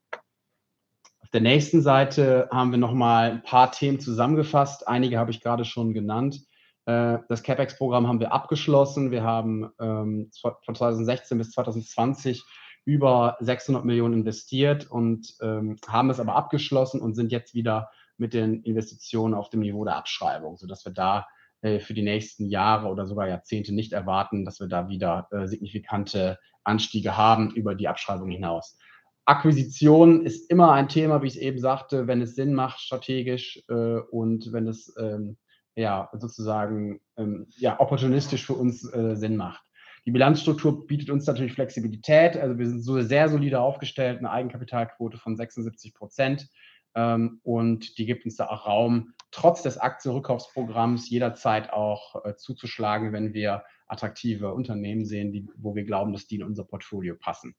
[1.33, 4.87] der nächsten Seite haben wir nochmal ein paar Themen zusammengefasst.
[4.87, 6.41] Einige habe ich gerade schon genannt.
[6.85, 9.11] Äh, das CapEx-Programm haben wir abgeschlossen.
[9.11, 12.43] Wir haben ähm, von 2016 bis 2020
[12.85, 18.33] über 600 Millionen investiert und ähm, haben es aber abgeschlossen und sind jetzt wieder mit
[18.33, 21.27] den Investitionen auf dem Niveau der Abschreibung, sodass wir da
[21.61, 25.47] äh, für die nächsten Jahre oder sogar Jahrzehnte nicht erwarten, dass wir da wieder äh,
[25.47, 28.77] signifikante Anstiege haben über die Abschreibung hinaus.
[29.25, 33.63] Akquisition ist immer ein Thema, wie ich es eben sagte, wenn es Sinn macht strategisch
[33.69, 35.37] äh, und wenn es ähm,
[35.75, 39.63] ja sozusagen ähm, ja, opportunistisch für uns äh, Sinn macht.
[40.05, 42.35] Die Bilanzstruktur bietet uns natürlich Flexibilität.
[42.35, 46.49] Also wir sind so sehr solide aufgestellt, eine Eigenkapitalquote von 76 Prozent.
[46.95, 53.13] Ähm, und die gibt uns da auch Raum, trotz des Aktienrückkaufsprogramms jederzeit auch äh, zuzuschlagen,
[53.13, 57.55] wenn wir attraktive Unternehmen sehen, die, wo wir glauben, dass die in unser Portfolio passen.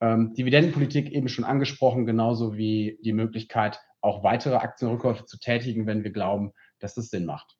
[0.00, 6.04] Ähm, Dividendenpolitik eben schon angesprochen, genauso wie die Möglichkeit, auch weitere Aktienrückkäufe zu tätigen, wenn
[6.04, 7.56] wir glauben, dass das Sinn macht.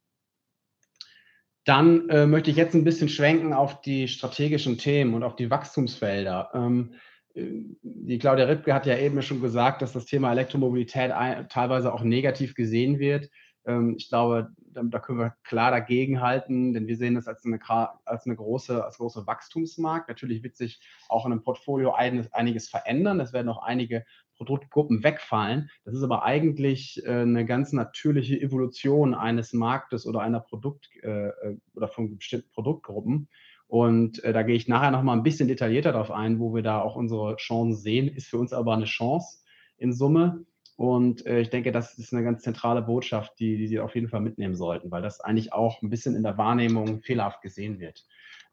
[1.64, 5.50] Dann äh, möchte ich jetzt ein bisschen schwenken auf die strategischen Themen und auf die
[5.50, 6.50] Wachstumsfelder.
[6.54, 6.94] Ähm,
[7.34, 7.50] äh,
[7.82, 11.12] die Claudia Rippke hat ja eben schon gesagt, dass das Thema Elektromobilität
[11.50, 13.28] teilweise auch negativ gesehen wird.
[13.66, 17.58] Ähm, ich glaube, da, können wir klar dagegenhalten, denn wir sehen das als eine,
[18.04, 20.08] als eine große, als große Wachstumsmarkt.
[20.08, 23.20] Natürlich wird sich auch in einem Portfolio einiges verändern.
[23.20, 24.04] Es werden auch einige
[24.36, 25.70] Produktgruppen wegfallen.
[25.84, 31.28] Das ist aber eigentlich äh, eine ganz natürliche Evolution eines Marktes oder einer Produkt äh,
[31.28, 33.28] äh, oder von bestimmten Produktgruppen.
[33.66, 36.80] Und da gehe ich nachher noch mal ein bisschen detaillierter darauf ein, wo wir da
[36.80, 38.08] auch unsere Chancen sehen.
[38.08, 39.44] Ist für uns aber eine Chance
[39.76, 40.44] in Summe.
[40.80, 44.08] Und äh, ich denke, das ist eine ganz zentrale Botschaft, die, die Sie auf jeden
[44.08, 48.06] Fall mitnehmen sollten, weil das eigentlich auch ein bisschen in der Wahrnehmung fehlerhaft gesehen wird.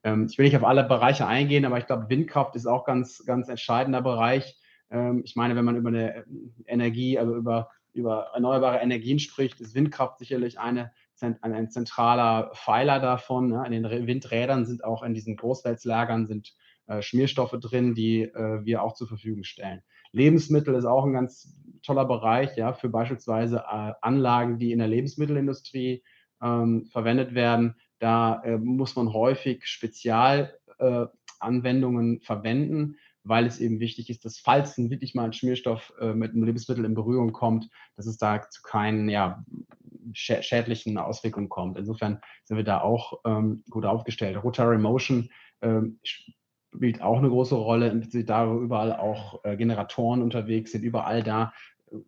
[0.04, 3.24] Ähm, ich will nicht auf alle Bereiche eingehen, aber ich glaube, Windkraft ist auch ganz,
[3.26, 4.58] ganz entscheidender Bereich.
[4.92, 6.24] Ähm, ich meine, wenn man über eine äh,
[6.66, 13.54] Energie, also über, über erneuerbare Energien spricht, ist Windkraft sicherlich eine, ein zentraler Pfeiler davon.
[13.54, 13.64] Ja.
[13.64, 16.54] In den Windrädern sind auch in diesen Großweltslagern sind
[16.88, 19.82] äh, Schmierstoffe drin, die äh, wir auch zur Verfügung stellen.
[20.12, 24.88] Lebensmittel ist auch ein ganz toller Bereich, ja, für beispielsweise äh, Anlagen, die in der
[24.88, 26.04] Lebensmittelindustrie
[26.42, 27.76] ähm, verwendet werden.
[28.00, 34.78] Da äh, muss man häufig Spezialanwendungen äh, verwenden, weil es eben wichtig ist, dass falls
[34.78, 38.62] wirklich mal ein Schmierstoff äh, mit einem Lebensmittel in Berührung kommt, dass es da zu
[38.62, 39.44] keinen ja,
[40.14, 41.78] schädlichen Auswirkungen kommt.
[41.78, 44.42] Insofern sind wir da auch ähm, gut aufgestellt.
[44.44, 45.30] Rotary Motion
[45.62, 46.00] ähm,
[46.74, 51.54] spielt auch eine große Rolle, sind da überall auch äh, Generatoren unterwegs, sind überall da,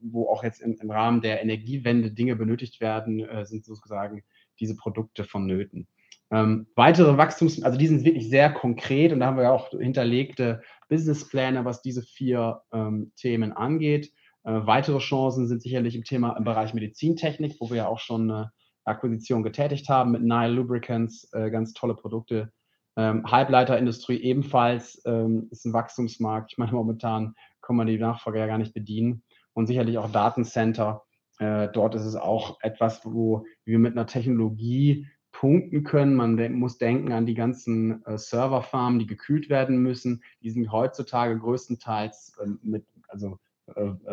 [0.01, 4.23] wo auch jetzt im, im Rahmen der Energiewende Dinge benötigt werden, äh, sind sozusagen
[4.59, 5.87] diese Produkte vonnöten.
[6.31, 10.61] Ähm, weitere Wachstums, also die sind wirklich sehr konkret und da haben wir auch hinterlegte
[10.87, 14.11] Businesspläne, was diese vier ähm, Themen angeht.
[14.43, 18.29] Äh, weitere Chancen sind sicherlich im Thema im Bereich Medizintechnik, wo wir ja auch schon
[18.29, 18.51] eine
[18.83, 22.51] Akquisition getätigt haben mit Nile Lubricants, äh, ganz tolle Produkte,
[22.99, 26.51] ähm, Halbleiterindustrie ebenfalls ähm, ist ein Wachstumsmarkt.
[26.51, 29.23] Ich meine, momentan kann man die Nachfrage ja gar nicht bedienen.
[29.53, 31.03] und sicherlich auch Datencenter.
[31.39, 36.15] Äh, dort ist es auch etwas, wo wir mit einer Technologie punkten können.
[36.15, 40.21] Man de muss denken an die ganzen äh, Serverfarmen, die gekühlt werden müssen.
[40.41, 43.39] Die sind heutzutage größtenteils äh, mit, also,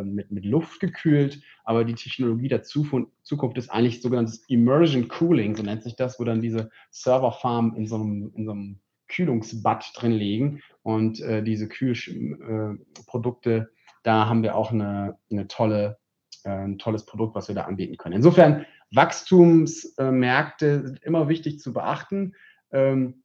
[0.02, 5.62] mit, mit Luft gekühlt, aber die Technologie der Zukunft ist eigentlich sogenanntes Immersion Cooling, so
[5.62, 10.12] nennt sich das, wo dann diese Serverfarmen in so einem, in so einem Kühlungsbad drin
[10.12, 13.66] liegen und äh, diese Kühlprodukte, äh,
[14.02, 15.98] da haben wir auch eine, eine tolle,
[16.44, 18.14] ein tolles Produkt, was wir da anbieten können.
[18.14, 22.34] Insofern Wachstumsmärkte sind immer wichtig zu beachten.
[22.70, 23.24] Ähm,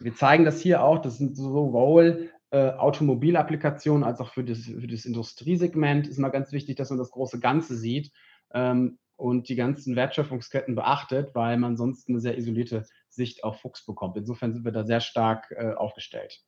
[0.00, 4.86] wir zeigen das hier auch, das sind sowohl äh, Automobilapplikationen als auch für das, für
[4.86, 6.06] das Industriesegment.
[6.06, 8.12] Ist mal ganz wichtig, dass man das große Ganze sieht
[8.54, 13.84] ähm, und die ganzen Wertschöpfungsketten beachtet, weil man sonst eine sehr isolierte Sicht auf Fuchs
[13.84, 14.16] bekommt.
[14.16, 16.40] Insofern sind wir da sehr stark äh, aufgestellt.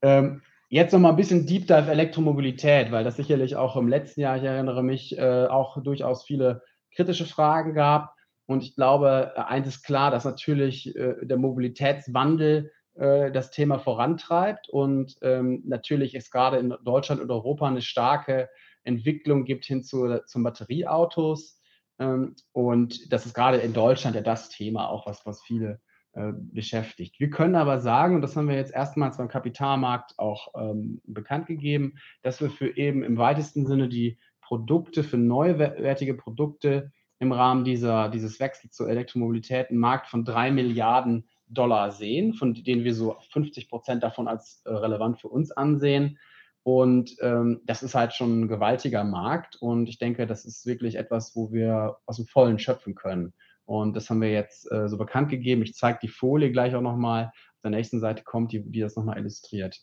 [0.00, 4.22] Ähm, Jetzt noch mal ein bisschen Deep Dive Elektromobilität, weil das sicherlich auch im letzten
[4.22, 6.62] Jahr, ich erinnere mich, äh, auch durchaus viele
[6.94, 8.14] kritische Fragen gab.
[8.46, 15.16] Und ich glaube, eins ist klar, dass natürlich äh, der Mobilitätswandel das Thema vorantreibt und
[15.22, 18.50] ähm, natürlich es gerade in Deutschland und Europa eine starke
[18.84, 21.60] Entwicklung gibt hin zu, zum Batterieautos.
[21.98, 25.80] Ähm, und das ist gerade in Deutschland ja das Thema auch, was, was viele
[26.12, 27.18] äh, beschäftigt.
[27.20, 31.46] Wir können aber sagen, und das haben wir jetzt erstmals beim Kapitalmarkt auch ähm, bekannt
[31.46, 37.64] gegeben, dass wir für eben im weitesten Sinne die Produkte, für neuwertige Produkte im Rahmen
[37.64, 42.94] dieser, dieses Wechsels zur Elektromobilität einen Markt von drei Milliarden Dollar sehen, von denen wir
[42.94, 46.18] so 50 Prozent davon als äh, relevant für uns ansehen.
[46.64, 49.56] Und ähm, das ist halt schon ein gewaltiger Markt.
[49.56, 53.32] Und ich denke, das ist wirklich etwas, wo wir aus dem Vollen schöpfen können.
[53.64, 55.62] Und das haben wir jetzt äh, so bekannt gegeben.
[55.62, 57.26] Ich zeige die Folie gleich auch nochmal.
[57.26, 59.80] Auf der nächsten Seite kommt, die, die das nochmal illustriert.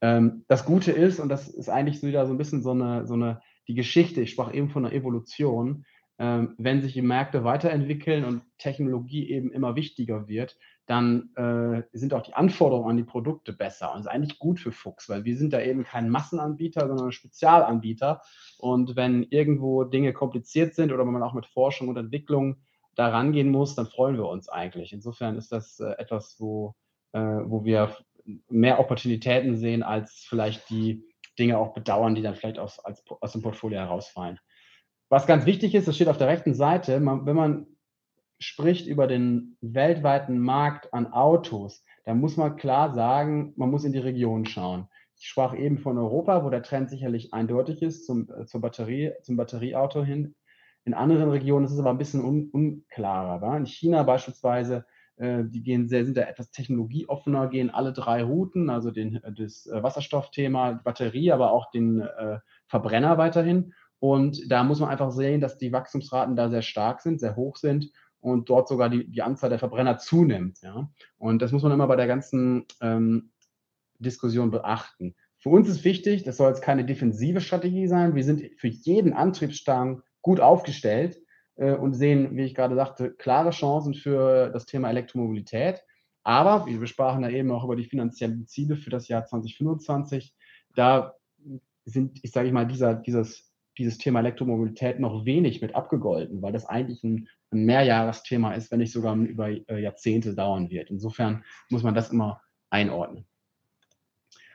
[0.00, 3.14] Ähm, das Gute ist, und das ist eigentlich wieder so ein bisschen so eine, so
[3.14, 5.84] eine die Geschichte, ich sprach eben von der Evolution,
[6.18, 10.56] ähm, wenn sich die Märkte weiterentwickeln und Technologie eben immer wichtiger wird,
[10.88, 13.92] dann äh, sind auch die Anforderungen an die Produkte besser.
[13.92, 18.22] Und ist eigentlich gut für Fuchs, weil wir sind da eben kein Massenanbieter, sondern Spezialanbieter.
[18.58, 22.62] Und wenn irgendwo Dinge kompliziert sind oder wenn man auch mit Forschung und Entwicklung
[22.94, 24.94] da rangehen muss, dann freuen wir uns eigentlich.
[24.94, 26.74] Insofern ist das äh, etwas, wo,
[27.12, 27.94] äh, wo wir
[28.48, 31.04] mehr Opportunitäten sehen als vielleicht die
[31.38, 34.40] Dinge auch bedauern, die dann vielleicht aus, als, aus dem Portfolio herausfallen.
[35.10, 37.66] Was ganz wichtig ist, das steht auf der rechten Seite, man, wenn man
[38.38, 43.92] spricht über den weltweiten Markt an Autos, dann muss man klar sagen, man muss in
[43.92, 44.88] die Region schauen.
[45.16, 49.12] Ich sprach eben von Europa, wo der Trend sicherlich eindeutig ist zum, äh, zur Batterie,
[49.22, 50.34] zum Batterieauto hin.
[50.84, 53.42] In anderen Regionen ist es aber ein bisschen un, unklarer.
[53.42, 53.56] Wa?
[53.56, 54.86] In China beispielsweise
[55.18, 59.32] äh, die gehen sehr, sind da etwas technologieoffener, gehen alle drei Routen, also den, äh,
[59.32, 63.74] das äh, Wasserstoffthema, die Batterie, aber auch den äh, Verbrenner weiterhin.
[63.98, 67.56] Und da muss man einfach sehen, dass die Wachstumsraten da sehr stark sind, sehr hoch
[67.56, 70.60] sind und dort sogar die, die Anzahl der Verbrenner zunimmt.
[70.62, 70.90] Ja?
[71.16, 73.30] Und das muss man immer bei der ganzen ähm,
[73.98, 75.14] Diskussion beachten.
[75.38, 78.14] Für uns ist wichtig, das soll jetzt keine defensive Strategie sein.
[78.14, 81.20] Wir sind für jeden Antriebsstrang gut aufgestellt
[81.56, 85.84] äh, und sehen, wie ich gerade sagte, klare Chancen für das Thema Elektromobilität.
[86.24, 90.34] Aber wir sprachen ja eben auch über die finanziellen Ziele für das Jahr 2025.
[90.74, 91.14] Da
[91.84, 93.47] sind, ich sage mal, dieser, dieses,
[93.78, 98.80] dieses Thema Elektromobilität noch wenig mit abgegolten, weil das eigentlich ein, ein Mehrjahresthema ist, wenn
[98.80, 100.90] nicht sogar über äh, Jahrzehnte dauern wird.
[100.90, 103.24] Insofern muss man das immer einordnen.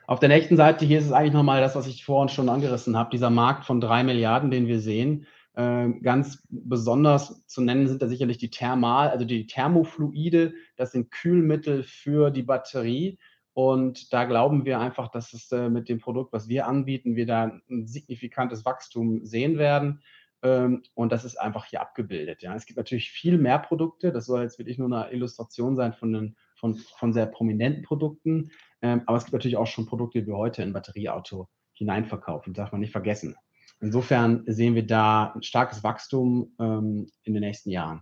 [0.06, 2.98] Auf der nächsten Seite hier ist es eigentlich nochmal das, was ich vorhin schon angerissen
[2.98, 5.26] habe, dieser Markt von drei Milliarden, den wir sehen.
[5.56, 11.12] Ähm, ganz besonders zu nennen sind da sicherlich die Thermal, also die Thermofluide, das sind
[11.12, 13.20] Kühlmittel für die Batterie.
[13.54, 17.28] Und da glauben wir einfach, dass es äh, mit dem Produkt, was wir anbieten, wir
[17.28, 20.02] da ein signifikantes Wachstum sehen werden.
[20.42, 22.42] Ähm, und das ist einfach hier abgebildet.
[22.42, 22.56] Ja.
[22.56, 24.12] Es gibt natürlich viel mehr Produkte.
[24.12, 28.52] Das soll jetzt wirklich nur eine Illustration sein von, den, von, von sehr prominenten Produkten.
[28.82, 32.54] Ähm, aber es gibt natürlich auch schon Produkte, die wir heute in Batterieauto hineinverkaufen.
[32.54, 33.36] Das darf man nicht vergessen.
[33.82, 38.02] Insofern sehen wir da ein starkes Wachstum ähm, in den nächsten Jahren.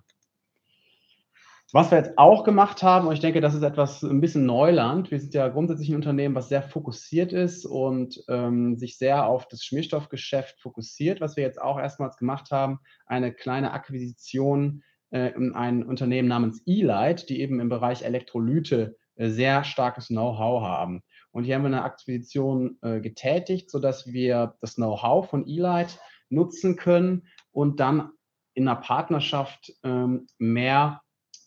[1.73, 5.09] Was wir jetzt auch gemacht haben, und ich denke, das ist etwas ein bisschen Neuland.
[5.09, 9.47] Wir sind ja grundsätzlich ein Unternehmen, was sehr fokussiert ist und ähm, sich sehr auf
[9.47, 11.21] das Schmierstoffgeschäft fokussiert.
[11.21, 16.61] Was wir jetzt auch erstmals gemacht haben, eine kleine Akquisition äh, in ein Unternehmen namens
[16.65, 21.03] E-Light, die eben im Bereich Elektrolyte äh, sehr starkes Know-how haben.
[21.31, 26.75] Und hier haben wir eine Akquisition äh, getätigt, sodass wir das Know-how von Elight nutzen
[26.75, 28.09] können und dann
[28.55, 31.01] in einer Partnerschaft ähm, mehr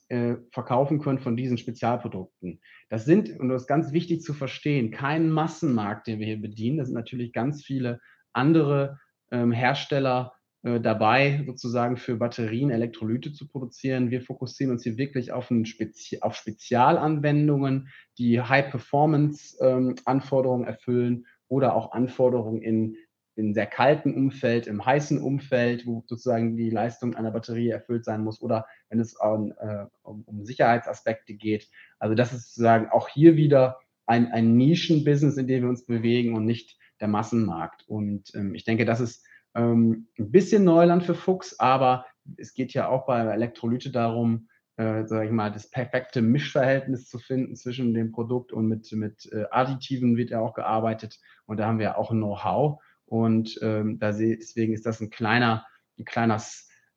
[0.09, 2.61] äh, verkaufen können von diesen Spezialprodukten.
[2.89, 6.79] Das sind, und das ist ganz wichtig zu verstehen, kein Massenmarkt, den wir hier bedienen.
[6.79, 8.01] Das sind natürlich ganz viele
[8.33, 8.99] andere
[9.31, 14.11] ähm, Hersteller äh, dabei, sozusagen für Batterien Elektrolyte zu produzieren.
[14.11, 17.89] Wir fokussieren uns hier wirklich auf, Spezi auf Spezialanwendungen,
[18.19, 22.97] die High-Performance-Anforderungen ähm, erfüllen oder auch Anforderungen in,
[23.37, 28.23] in sehr kalten Umfeld, im heißen Umfeld, wo sozusagen die Leistung einer Batterie erfüllt sein
[28.23, 31.69] muss oder wenn es um, äh, um, um Sicherheitsaspekte geht.
[31.99, 36.35] Also das ist sozusagen auch hier wieder ein, ein Nischenbusiness, in dem wir uns bewegen
[36.35, 37.85] und nicht der Massenmarkt.
[37.89, 42.73] Und ähm, ich denke, das ist ähm, ein bisschen Neuland für Fuchs, aber es geht
[42.73, 47.95] ja auch bei Elektrolyte darum, äh, sage ich mal, das perfekte Mischverhältnis zu finden zwischen
[47.95, 51.99] dem Produkt und mit, mit äh, Additiven wird ja auch gearbeitet und da haben wir
[51.99, 55.67] auch Know-how und ähm, deswegen ist das ein kleiner,
[55.99, 56.41] ein kleiner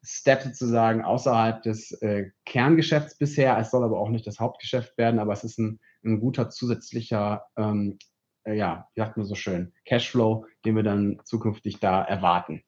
[0.04, 3.58] Step sozusagen außerhalb des äh, Kerngeschäfts bisher.
[3.58, 7.44] Es soll aber auch nicht das Hauptgeschäft werden, aber es ist ein, ein guter zusätzlicher
[7.58, 7.98] ähm,
[8.48, 12.64] äh, ja, wie sagt man so schön, Cashflow, den wir dann zukünftig da erwarten.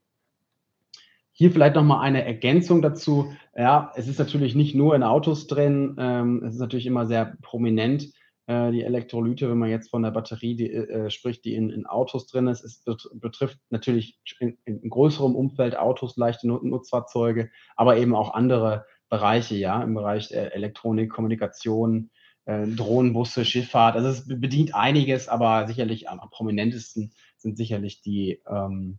[1.31, 3.33] Hier vielleicht nochmal eine Ergänzung dazu.
[3.55, 7.37] Ja, es ist natürlich nicht nur in Autos drin, ähm, es ist natürlich immer sehr
[7.41, 8.11] prominent,
[8.49, 12.25] die Elektrolyte, wenn man jetzt von der Batterie die, äh, spricht, die in, in, Autos
[12.25, 12.63] drin ist.
[12.63, 12.83] Es
[13.13, 19.83] betrifft natürlich in, in größerem Umfeld Autos, leichte Nutzfahrzeuge, aber eben auch andere Bereiche, ja,
[19.83, 22.09] im Bereich Elektronik, Kommunikation,
[22.45, 23.95] äh, Drohnenbusse, Schifffahrt.
[23.95, 28.97] Also es bedient einiges, aber sicherlich am, am prominentesten sind sicherlich die, ähm,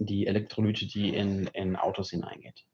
[0.00, 2.64] die Elektrolyte, die in, in Autos hineingeht.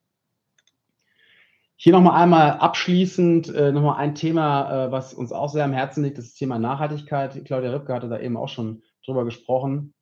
[1.80, 6.02] Hier nochmal einmal abschließend äh, nochmal ein Thema, äh, was uns auch sehr am Herzen
[6.02, 7.40] liegt, das, ist das Thema Nachhaltigkeit.
[7.44, 9.94] Claudia Ripke hatte da eben auch schon drüber gesprochen.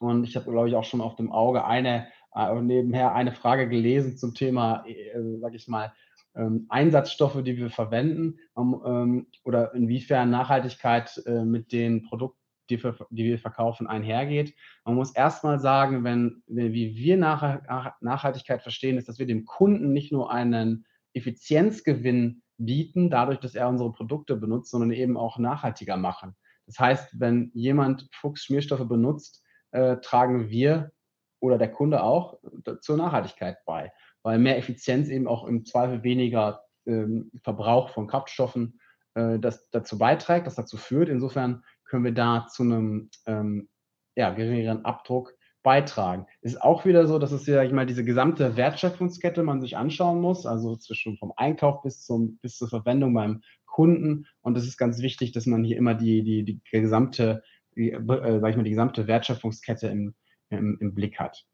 [0.00, 3.68] Und ich habe, glaube ich, auch schon auf dem Auge eine, äh, nebenher eine Frage
[3.68, 5.92] gelesen zum Thema, äh, sag ich mal,
[6.34, 12.96] ähm, Einsatzstoffe, die wir verwenden ähm, oder inwiefern Nachhaltigkeit äh, mit den Produkten, die wir,
[13.10, 14.56] die wir verkaufen, einhergeht.
[14.84, 19.44] Man muss erstmal sagen, wenn, wenn, wie wir Nach Nachhaltigkeit verstehen, ist, dass wir dem
[19.44, 25.38] Kunden nicht nur einen Effizienzgewinn bieten, dadurch, dass er unsere Produkte benutzt, sondern eben auch
[25.38, 26.36] nachhaltiger machen.
[26.66, 30.92] Das heißt, wenn jemand Fuchs-Schmierstoffe benutzt, äh, tragen wir
[31.40, 32.38] oder der Kunde auch
[32.80, 33.90] zur Nachhaltigkeit bei
[34.22, 38.80] weil mehr Effizienz eben auch im Zweifel weniger ähm, Verbrauch von Kraftstoffen
[39.14, 41.08] äh, das dazu beiträgt, das dazu führt.
[41.08, 43.68] Insofern können wir da zu einem ähm,
[44.14, 46.26] ja, geringeren Abdruck beitragen.
[46.40, 50.20] Ist auch wieder so, dass es ja, ich mal, diese gesamte Wertschöpfungskette man sich anschauen
[50.20, 54.26] muss, also zwischen vom Einkauf bis zum bis zur Verwendung beim Kunden.
[54.40, 57.42] Und es ist ganz wichtig, dass man hier immer die die die gesamte,
[57.76, 60.14] die, äh, sag ich mal, die gesamte Wertschöpfungskette im,
[60.50, 61.44] im, im Blick hat.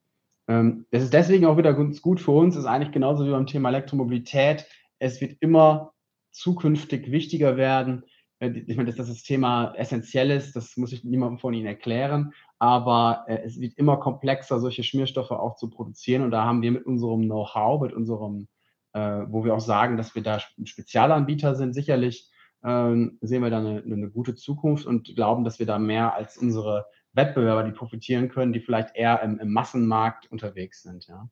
[0.49, 3.47] Ähm, das ist deswegen auch wieder ganz gut für uns, ist eigentlich genauso wie beim
[3.47, 4.67] Thema Elektromobilität.
[4.99, 5.93] Es wird immer
[6.33, 8.05] zukünftig wichtiger werden.
[8.41, 12.33] Äh, ich meine, dass das Thema essentiell ist, das muss ich niemandem von Ihnen erklären,
[12.59, 16.23] aber äh, es wird immer komplexer, solche Schmierstoffe auch zu produzieren.
[16.23, 18.49] Und da haben wir mit unserem Know-how, mit unserem,
[18.93, 22.31] äh, wo wir auch sagen, dass wir da ein Spezialanbieter sind, sicherlich
[22.65, 26.37] ähm, sehen wir da eine, eine gute Zukunft und glauben, dass wir da mehr als
[26.37, 31.07] unsere Wettbewerber, die profitieren können, die vielleicht eher im, im Massenmarkt unterwegs sind.
[31.07, 31.29] Ja.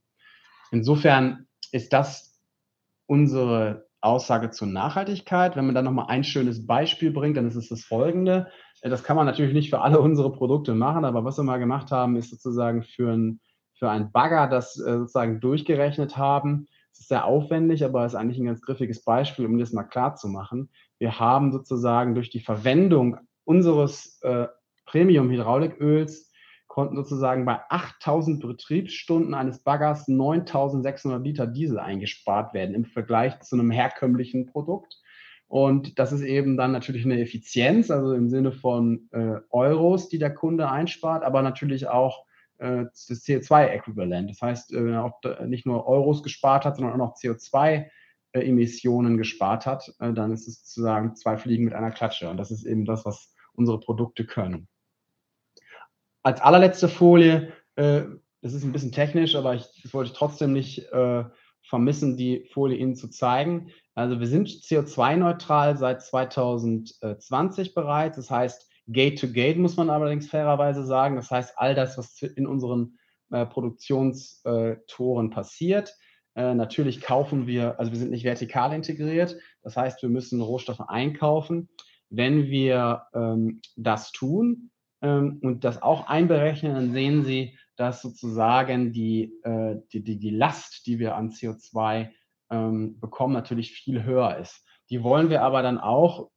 [0.70, 2.40] Insofern ist das
[3.06, 5.56] unsere Aussage zur Nachhaltigkeit.
[5.56, 8.48] Wenn man dann nochmal ein schönes Beispiel bringt, dann ist es das folgende.
[8.82, 11.90] Das kann man natürlich nicht für alle unsere Produkte machen, aber was wir mal gemacht
[11.90, 13.40] haben, ist sozusagen für ein,
[13.74, 16.66] für ein Bagger, das äh, sozusagen durchgerechnet haben.
[16.92, 19.84] Es ist sehr aufwendig, aber es ist eigentlich ein ganz griffiges Beispiel, um das mal
[19.84, 20.70] klar zu machen.
[20.98, 24.46] Wir haben sozusagen durch die Verwendung unseres äh,
[24.86, 26.32] Premium-Hydrauliköls
[26.76, 33.56] konnten sozusagen bei 8000 Betriebsstunden eines Baggers 9600 Liter Diesel eingespart werden im Vergleich zu
[33.56, 35.00] einem herkömmlichen Produkt.
[35.48, 40.18] Und das ist eben dann natürlich eine Effizienz, also im Sinne von äh, Euros, die
[40.18, 42.26] der Kunde einspart, aber natürlich auch
[42.58, 44.28] äh, das CO2-Äquivalent.
[44.28, 49.16] Das heißt, äh, wenn er auch nicht nur Euros gespart hat, sondern auch noch CO2-Emissionen
[49.16, 52.28] gespart hat, äh, dann ist es sozusagen zwei Fliegen mit einer Klatsche.
[52.28, 54.68] Und das ist eben das, was unsere Produkte können
[56.26, 58.02] als allerletzte Folie, äh,
[58.42, 61.22] das ist ein bisschen technisch, aber ich, das wollte ich trotzdem nicht äh,
[61.62, 63.70] vermissen, die Folie Ihnen zu zeigen.
[63.94, 68.16] Also wir sind CO2-neutral seit 2020 bereits.
[68.16, 71.14] Das heißt, Gate-to-Gate muss man allerdings fairerweise sagen.
[71.14, 72.98] Das heißt, all das, was in unseren
[73.30, 75.94] äh, Produktionstoren passiert.
[76.34, 79.36] Äh, natürlich kaufen wir, also wir sind nicht vertikal integriert.
[79.62, 81.68] Das heißt, wir müssen Rohstoffe einkaufen.
[82.10, 84.70] Wenn wir ähm, das tun,
[85.00, 90.86] und das auch einberechnen, dann sehen Sie, dass sozusagen die, äh, die, die, die Last,
[90.86, 92.10] die wir an CO2
[92.50, 94.64] ähm, bekommen, natürlich viel höher ist.
[94.90, 96.30] Die wollen wir aber dann auch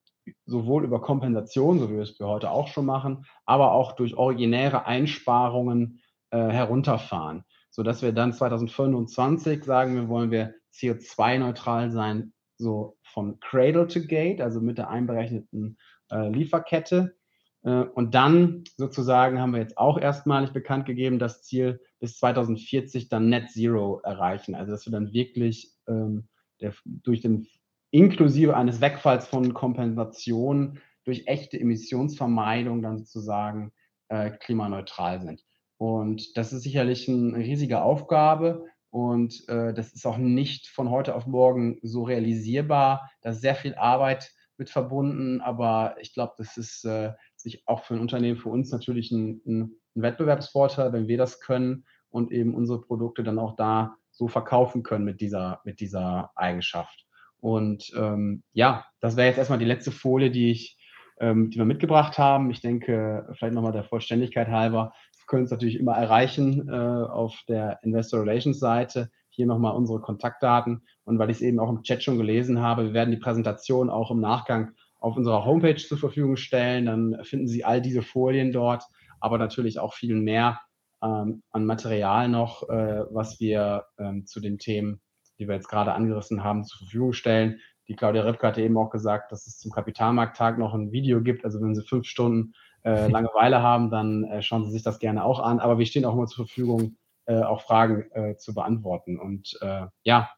[0.46, 4.16] sowohl über Kompensation, so wie wir es für heute auch schon machen, aber auch durch
[4.16, 6.02] originäre Einsparungen
[6.32, 13.88] äh, herunterfahren, sodass wir dann 2025 sagen, wir wollen wir CO2-neutral sein, so von Cradle
[13.88, 15.78] to Gate, also mit der einberechneten
[16.12, 17.16] äh, Lieferkette.
[17.64, 23.10] Äh, und dann sozusagen haben wir jetzt auch erstmalig bekannt gegeben, das Ziel bis 2040
[23.10, 24.56] dann Net Zero erreichen.
[24.56, 26.28] Also dass wir dann wirklich ähm,
[26.62, 27.48] der, durch den
[27.92, 33.72] inklusive eines Wegfalls von Kompensation durch echte Emissionsvermeidung dann sozusagen
[34.10, 35.44] äh, klimaneutral sind.
[35.78, 41.16] Und das ist sicherlich eine riesige Aufgabe und äh, das ist auch nicht von heute
[41.16, 43.10] auf morgen so realisierbar.
[43.22, 47.84] Da ist sehr viel Arbeit mit verbunden, aber ich glaube, das ist äh, sich auch
[47.84, 52.54] für ein Unternehmen, für uns natürlich ein, ein, Wettbewerbsvorteil, wenn wir das können und eben
[52.54, 57.06] unsere Produkte dann auch da so verkaufen können mit dieser, mit dieser Eigenschaft.
[57.42, 60.78] Und ähm, ja, das wäre jetzt erstmal die letzte Folie, die ich,
[61.20, 62.50] ähm, die wir mitgebracht haben.
[62.52, 67.38] Ich denke, vielleicht nochmal der Vollständigkeit halber, Sie können uns natürlich immer erreichen äh, auf
[67.48, 69.10] der Investor Relations Seite.
[69.30, 70.84] Hier nochmal unsere Kontaktdaten.
[71.04, 73.90] Und weil ich es eben auch im Chat schon gelesen habe, wir werden die Präsentation
[73.90, 76.86] auch im Nachgang auf unserer Homepage zur Verfügung stellen.
[76.86, 78.84] Dann finden Sie all diese Folien dort,
[79.20, 80.60] aber natürlich auch viel mehr
[81.02, 85.02] ähm, an Material noch, äh, was wir ähm, zu den Themen,
[85.38, 87.60] die wir jetzt gerade angerissen haben, zur Verfügung stellen.
[87.88, 91.44] Die Claudia Ripke hatte eben auch gesagt, dass es zum Kapitalmarkttag noch ein Video gibt.
[91.44, 95.24] Also wenn Sie fünf Stunden äh, Langeweile haben, dann äh, schauen Sie sich das gerne
[95.24, 95.60] auch an.
[95.60, 99.20] Aber wir stehen auch immer zur Verfügung, äh, auch Fragen äh, zu beantworten.
[99.20, 100.30] Und äh, ja,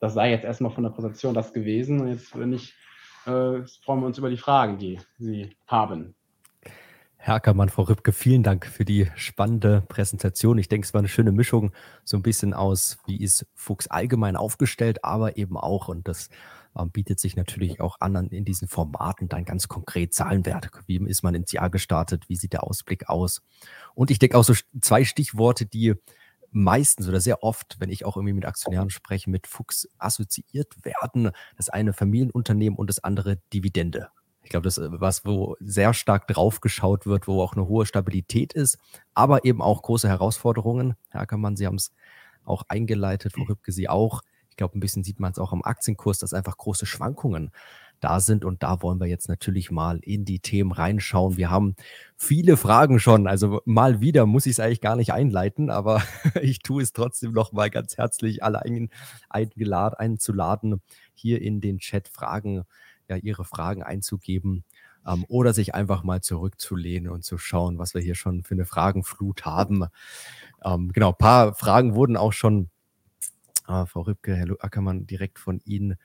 [0.00, 2.00] das sei jetzt erstmal von der Präsentation das gewesen.
[2.00, 2.74] Und jetzt, wenn ich
[3.28, 6.14] äh, freuen wir uns über die Fragen, die Sie haben.
[7.16, 10.56] Herr Ackermann, Frau Rübke, vielen Dank für die spannende Präsentation.
[10.56, 11.72] Ich denke, es war eine schöne Mischung,
[12.04, 16.30] so ein bisschen aus, wie ist Fuchs allgemein aufgestellt, aber eben auch, und das
[16.78, 20.70] ähm, bietet sich natürlich auch an, in diesen Formaten dann ganz konkret Zahlenwerte.
[20.86, 22.28] Wie ist man ins Jahr gestartet?
[22.28, 23.42] Wie sieht der Ausblick aus?
[23.94, 25.94] Und ich denke auch so zwei Stichworte, die
[26.50, 31.30] meistens oder sehr oft, wenn ich auch irgendwie mit Aktionären spreche, mit Fuchs assoziiert werden.
[31.56, 34.08] Das eine Familienunternehmen und das andere Dividende.
[34.42, 37.84] Ich glaube, das ist was, wo sehr stark drauf geschaut wird, wo auch eine hohe
[37.84, 38.78] Stabilität ist,
[39.12, 40.94] aber eben auch große Herausforderungen.
[41.10, 41.92] Herr Ackermann, Sie haben es
[42.44, 44.22] auch eingeleitet, Frau Rübke, Sie auch.
[44.48, 47.52] Ich glaube, ein bisschen sieht man es auch am Aktienkurs, dass einfach große Schwankungen
[48.00, 48.44] da sind.
[48.44, 51.36] Und da wollen wir jetzt natürlich mal in die Themen reinschauen.
[51.36, 51.74] Wir haben
[52.16, 53.26] viele Fragen schon.
[53.26, 56.02] Also mal wieder muss ich es eigentlich gar nicht einleiten, aber
[56.42, 58.90] ich tue es trotzdem noch mal ganz herzlich, alle ein,
[59.28, 60.80] einzuladen,
[61.14, 62.64] hier in den Chat Fragen,
[63.08, 64.64] ja, ihre Fragen einzugeben
[65.06, 68.66] ähm, oder sich einfach mal zurückzulehnen und zu schauen, was wir hier schon für eine
[68.66, 69.86] Fragenflut haben.
[70.64, 72.70] Ähm, genau, ein paar Fragen wurden auch schon,
[73.66, 75.96] äh, Frau Rübke, Herr Ackermann, direkt von Ihnen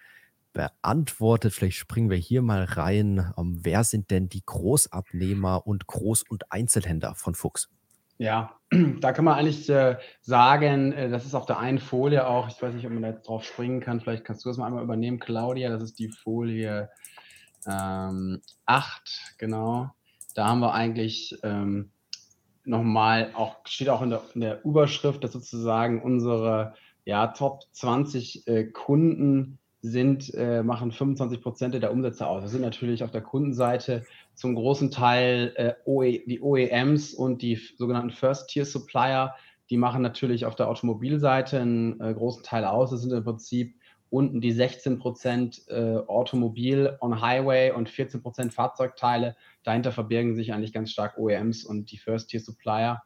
[0.53, 1.53] beantwortet.
[1.53, 3.33] Vielleicht springen wir hier mal rein.
[3.37, 7.69] Ähm, wer sind denn die Großabnehmer und Groß- und Einzelhändler von Fuchs?
[8.17, 8.55] Ja,
[9.01, 12.61] da kann man eigentlich äh, sagen, äh, das ist auf der einen Folie auch, ich
[12.61, 14.83] weiß nicht, ob man da jetzt drauf springen kann, vielleicht kannst du das mal einmal
[14.83, 16.89] übernehmen, Claudia, das ist die Folie
[17.67, 19.89] ähm, 8, genau.
[20.35, 21.91] Da haben wir eigentlich ähm,
[22.65, 26.75] nochmal, auch steht auch in der, in der Überschrift, dass sozusagen unsere
[27.05, 32.41] ja, Top 20 äh, Kunden sind, äh, machen 25 Prozent der Umsätze aus.
[32.41, 37.59] Das sind natürlich auf der Kundenseite zum großen Teil äh, OE, die OEMs und die
[37.77, 39.35] sogenannten First-Tier-Supplier.
[39.69, 42.91] Die machen natürlich auf der Automobilseite einen äh, großen Teil aus.
[42.91, 43.75] Das sind im Prinzip
[44.09, 49.35] unten die 16 Prozent äh, Automobil on Highway und 14 Prozent Fahrzeugteile.
[49.63, 53.01] Dahinter verbirgen sich eigentlich ganz stark OEMs und die First-Tier-Supplier.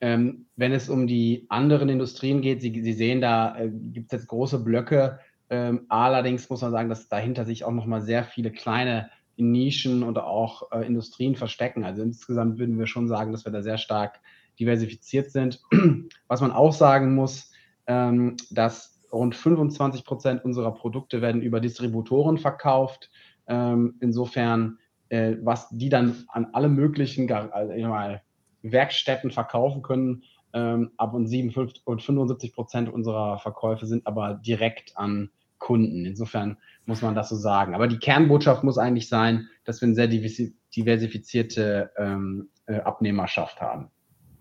[0.00, 4.20] Ähm, wenn es um die anderen Industrien geht, Sie, Sie sehen, da äh, gibt es
[4.20, 5.20] jetzt große Blöcke
[5.50, 10.18] ähm, allerdings muss man sagen, dass dahinter sich auch nochmal sehr viele kleine Nischen und
[10.18, 11.84] auch äh, Industrien verstecken.
[11.84, 14.20] Also insgesamt würden wir schon sagen, dass wir da sehr stark
[14.58, 15.62] diversifiziert sind.
[16.28, 17.52] Was man auch sagen muss,
[17.86, 23.10] ähm, dass rund 25 Prozent unserer Produkte werden über Distributoren verkauft.
[23.46, 24.78] Ähm, insofern,
[25.08, 28.22] äh, was die dann an alle möglichen also, mal,
[28.60, 34.98] Werkstätten verkaufen können, ähm, ab und, 57, und 75 Prozent unserer Verkäufe sind aber direkt
[34.98, 36.04] an Kunden.
[36.04, 36.56] Insofern
[36.86, 37.74] muss man das so sagen.
[37.74, 43.90] Aber die Kernbotschaft muss eigentlich sein, dass wir eine sehr diversifizierte ähm, äh, Abnehmerschaft haben.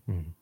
[0.06, 0.34] Hm.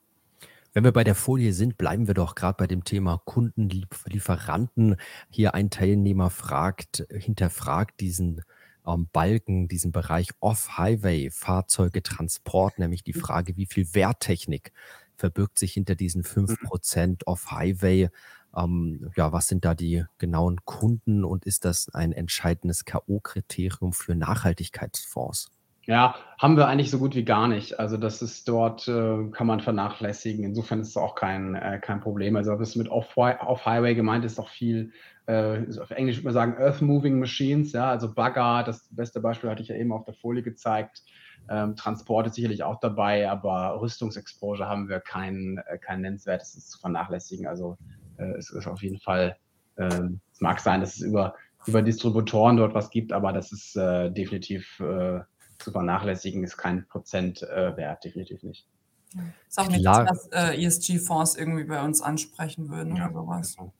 [0.73, 4.97] Wenn wir bei der Folie sind, bleiben wir doch gerade bei dem Thema Kundenlieferanten.
[5.29, 8.41] Hier ein Teilnehmer fragt, hinterfragt diesen
[8.85, 14.73] ähm, Balken, diesen Bereich Off-Highway, Fahrzeuge, Transport, nämlich die Frage, wie viel Werttechnik
[15.15, 17.17] verbirgt sich hinter diesen 5% mhm.
[17.25, 18.09] Off-Highway
[18.55, 24.15] ähm, ja, was sind da die genauen Kunden und ist das ein entscheidendes K.O.-Kriterium für
[24.15, 25.51] Nachhaltigkeitsfonds?
[25.87, 27.79] Ja, haben wir eigentlich so gut wie gar nicht.
[27.79, 30.43] Also das ist dort, äh, kann man vernachlässigen.
[30.43, 32.35] Insofern ist es auch kein, äh, kein Problem.
[32.35, 34.91] Also was mit Off-Highway gemeint ist, auch viel,
[35.27, 39.61] äh, auf Englisch würde man sagen, Earth-Moving Machines, ja, also Bagger, das beste Beispiel hatte
[39.61, 41.03] ich ja eben auf der Folie gezeigt.
[41.49, 46.79] Ähm, Transport ist sicherlich auch dabei, aber Rüstungsexposure haben wir kein, äh, kein nennenswertes zu
[46.79, 47.45] vernachlässigen.
[47.45, 47.77] Also
[48.23, 49.37] es ist auf jeden Fall,
[49.77, 51.35] ähm, es mag sein, dass es über,
[51.65, 55.21] über Distributoren dort was gibt, aber das ist äh, definitiv äh,
[55.59, 58.67] zu vernachlässigen, ist kein Prozentwert, äh, definitiv nicht.
[59.47, 60.05] Ist auch nicht, Klar.
[60.05, 63.55] dass äh, ESG-Fonds irgendwie bei uns ansprechen würden ja, oder sowas.
[63.55, 63.73] Genau.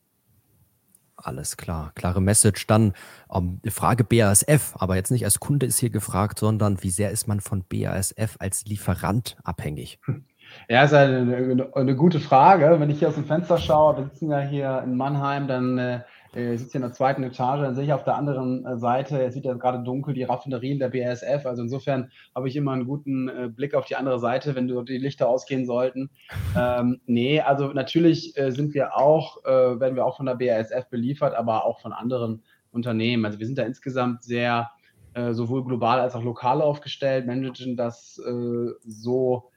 [1.18, 2.68] Alles klar, klare Message.
[2.68, 2.94] Dann
[3.34, 7.28] ähm, Frage BASF, aber jetzt nicht als Kunde ist hier gefragt, sondern wie sehr ist
[7.28, 10.00] man von BASF als Lieferant abhängig?
[10.70, 12.80] Ja, ist eine, eine, eine gute Frage.
[12.80, 16.02] Wenn ich hier aus dem Fenster schaue, wir sitzen ja hier in Mannheim, dann äh,
[16.36, 19.24] ich sitze hier in der zweiten Etage, dann sehe ich auf der anderen äh, Seite,
[19.24, 21.46] es sieht ja gerade dunkel, die Raffinerien der BASF.
[21.46, 24.90] Also insofern habe ich immer einen guten äh, Blick auf die andere Seite, wenn dort
[24.90, 26.10] die Lichter ausgehen sollten.
[26.58, 30.90] Ähm, nee, also natürlich äh, sind wir auch, äh, werden wir auch von der BASF
[30.90, 33.26] beliefert, aber auch von anderen Unternehmen.
[33.26, 34.72] Also wir sind da insgesamt sehr
[35.16, 39.50] äh, sowohl global als auch lokal aufgestellt, managen das äh, so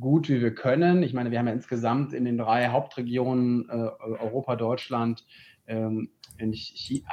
[0.00, 1.02] gut wie wir können.
[1.02, 5.24] Ich meine, wir haben ja insgesamt in den drei Hauptregionen Europa, Deutschland,
[5.66, 6.54] ähm, in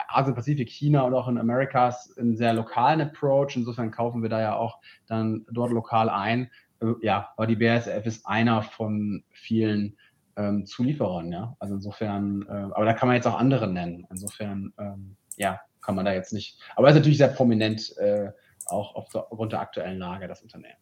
[0.07, 3.55] Asien-Pazifik, China und auch in Americas einen sehr lokalen Approach.
[3.55, 6.49] Insofern kaufen wir da ja auch dann dort lokal ein.
[6.81, 9.97] Äh, ja, aber die BASF ist einer von vielen
[10.37, 11.55] ähm, Zulieferern, ja.
[11.59, 14.07] Also insofern, äh, aber da kann man jetzt auch andere nennen.
[14.09, 16.59] Insofern, ähm, ja, kann man da jetzt nicht.
[16.75, 18.31] Aber es ist natürlich sehr prominent, äh,
[18.67, 20.77] auch aufgrund der aktuellen Lage, das Unternehmen.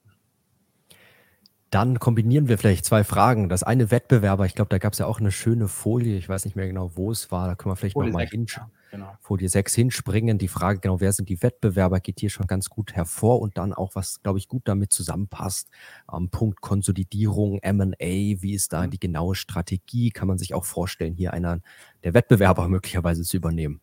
[1.69, 3.47] Dann kombinieren wir vielleicht zwei Fragen.
[3.47, 6.45] Das eine Wettbewerber, ich glaube, da gab es ja auch eine schöne Folie, ich weiß
[6.45, 8.71] nicht mehr genau, wo es war, da können wir vielleicht nochmal hinschauen.
[8.91, 9.13] Genau.
[9.21, 10.39] Folie 6 hinspringen.
[10.39, 13.73] Die Frage genau, wer sind die Wettbewerber, geht hier schon ganz gut hervor und dann
[13.73, 15.69] auch, was, glaube ich, gut damit zusammenpasst.
[16.11, 18.91] Ähm, Punkt Konsolidierung, MA, wie ist da mhm.
[18.91, 20.09] die genaue Strategie?
[20.09, 21.59] Kann man sich auch vorstellen, hier einer
[22.03, 23.79] der Wettbewerber möglicherweise zu übernehmen?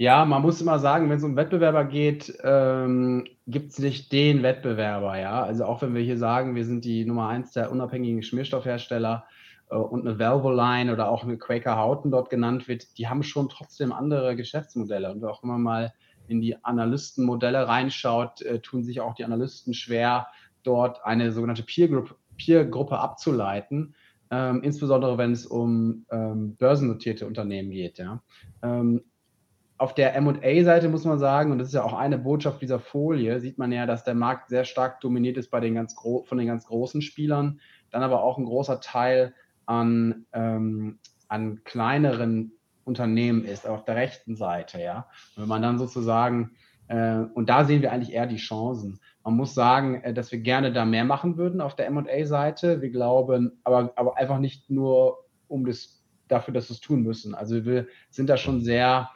[0.00, 4.44] Ja, man muss immer sagen, wenn es um Wettbewerber geht, ähm, gibt es nicht den
[4.44, 5.42] Wettbewerber, ja.
[5.42, 9.26] Also auch wenn wir hier sagen, wir sind die Nummer eins der unabhängigen Schmierstoffhersteller
[9.70, 13.48] äh, und eine Valvoline oder auch eine Quaker Houghton dort genannt wird, die haben schon
[13.48, 15.10] trotzdem andere Geschäftsmodelle.
[15.10, 15.92] Und auch immer mal
[16.28, 20.28] in die Analystenmodelle reinschaut, äh, tun sich auch die Analysten schwer,
[20.62, 22.70] dort eine sogenannte Peer-Gruppe Peer
[23.02, 23.96] abzuleiten.
[24.30, 27.98] Ähm, insbesondere wenn es um ähm, börsennotierte Unternehmen geht.
[27.98, 28.22] Ja.
[28.62, 29.02] Ähm,
[29.78, 33.38] auf der MA-Seite muss man sagen, und das ist ja auch eine Botschaft dieser Folie,
[33.40, 36.48] sieht man ja, dass der Markt sehr stark dominiert ist bei den ganz von den
[36.48, 37.60] ganz großen Spielern,
[37.90, 39.34] dann aber auch ein großer Teil
[39.66, 40.98] an, ähm,
[41.28, 42.52] an kleineren
[42.84, 45.06] Unternehmen ist, auf der rechten Seite, ja.
[45.36, 46.52] Wenn man dann sozusagen,
[46.88, 48.98] äh, und da sehen wir eigentlich eher die Chancen.
[49.22, 52.80] Man muss sagen, äh, dass wir gerne da mehr machen würden auf der MA-Seite.
[52.80, 57.34] Wir glauben, aber, aber einfach nicht nur um das, dafür, dass wir es tun müssen.
[57.34, 59.10] Also wir sind da schon sehr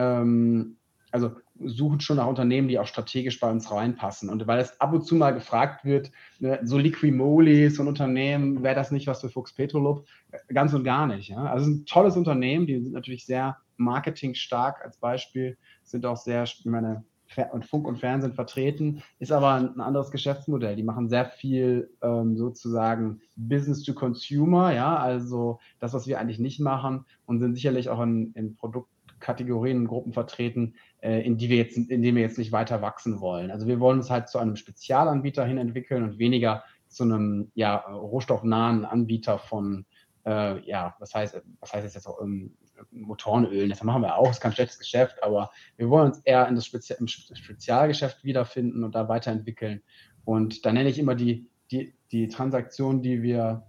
[0.00, 0.76] ähm,
[1.12, 1.32] also
[1.62, 4.30] suchen schon nach Unternehmen, die auch strategisch bei uns reinpassen.
[4.30, 8.62] Und weil es ab und zu mal gefragt wird, ne, so Liquimoli, so ein Unternehmen,
[8.62, 10.06] wäre das nicht was für Fuchs Petrolub?
[10.48, 11.28] Ganz und gar nicht.
[11.28, 11.44] Ja?
[11.44, 16.16] Also es ist ein tolles Unternehmen, die sind natürlich sehr marketingstark als Beispiel, sind auch
[16.16, 17.04] sehr, ich meine,
[17.52, 20.76] und Funk und Fernsehen vertreten, ist aber ein, anderes Geschäftsmodell.
[20.76, 26.40] Die machen sehr viel ähm, sozusagen Business to Consumer, ja, also das, was wir eigentlich
[26.40, 28.90] nicht machen und sind sicherlich auch in, in Produkt
[29.20, 32.82] Kategorien und Gruppen vertreten, äh, in die wir jetzt, in denen wir jetzt nicht weiter
[32.82, 33.50] wachsen wollen.
[33.50, 37.76] Also wir wollen uns halt zu einem Spezialanbieter hin entwickeln und weniger zu einem ja,
[37.76, 39.86] rohstoffnahen Anbieter von,
[40.26, 42.56] äh, ja, was heißt, was heißt jetzt auch um,
[42.90, 43.70] Motorenölen?
[43.70, 46.66] Das machen wir auch, ist kein schlechtes Geschäft, aber wir wollen uns eher in das
[46.66, 49.82] Spezi im Spezialgeschäft wiederfinden und da weiterentwickeln.
[50.24, 53.66] Und da nenne ich immer die, die, die Transaktion, die wir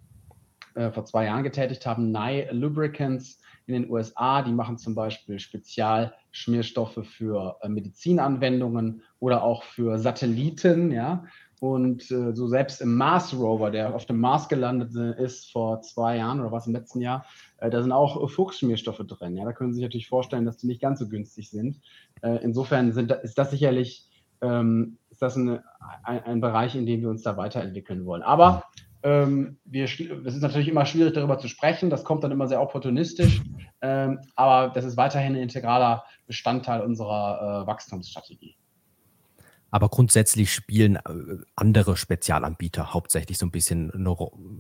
[0.76, 4.42] äh, vor zwei Jahren getätigt haben, Nye Lubricants in den USA.
[4.42, 11.26] Die machen zum Beispiel Spezialschmierstoffe für äh, Medizinanwendungen oder auch für Satelliten, ja.
[11.60, 16.18] Und äh, so selbst im Mars Rover, der auf dem Mars gelandet ist vor zwei
[16.18, 17.24] Jahren oder was im letzten Jahr,
[17.58, 19.38] äh, da sind auch Fuchsschmierstoffe drin.
[19.38, 21.80] Ja, da können Sie sich natürlich vorstellen, dass die nicht ganz so günstig sind.
[22.24, 24.08] Äh, insofern sind, ist das sicherlich
[24.42, 25.64] ähm, ist das eine,
[26.04, 28.24] ein, ein, Bereich, in dem wir uns da weiterentwickeln wollen.
[28.24, 28.64] Aber
[29.04, 31.90] ähm, wir, es ist natürlich immer schwierig, darüber zu sprechen.
[31.90, 33.42] Das kommt dann immer sehr opportunistisch.
[33.82, 38.56] Ähm, aber das ist weiterhin ein integraler Bestandteil unserer äh, Wachstumsstrategie.
[39.74, 41.02] Aber grundsätzlich spielen äh,
[41.56, 44.16] andere Spezialanbieter hauptsächlich so ein bisschen, eine,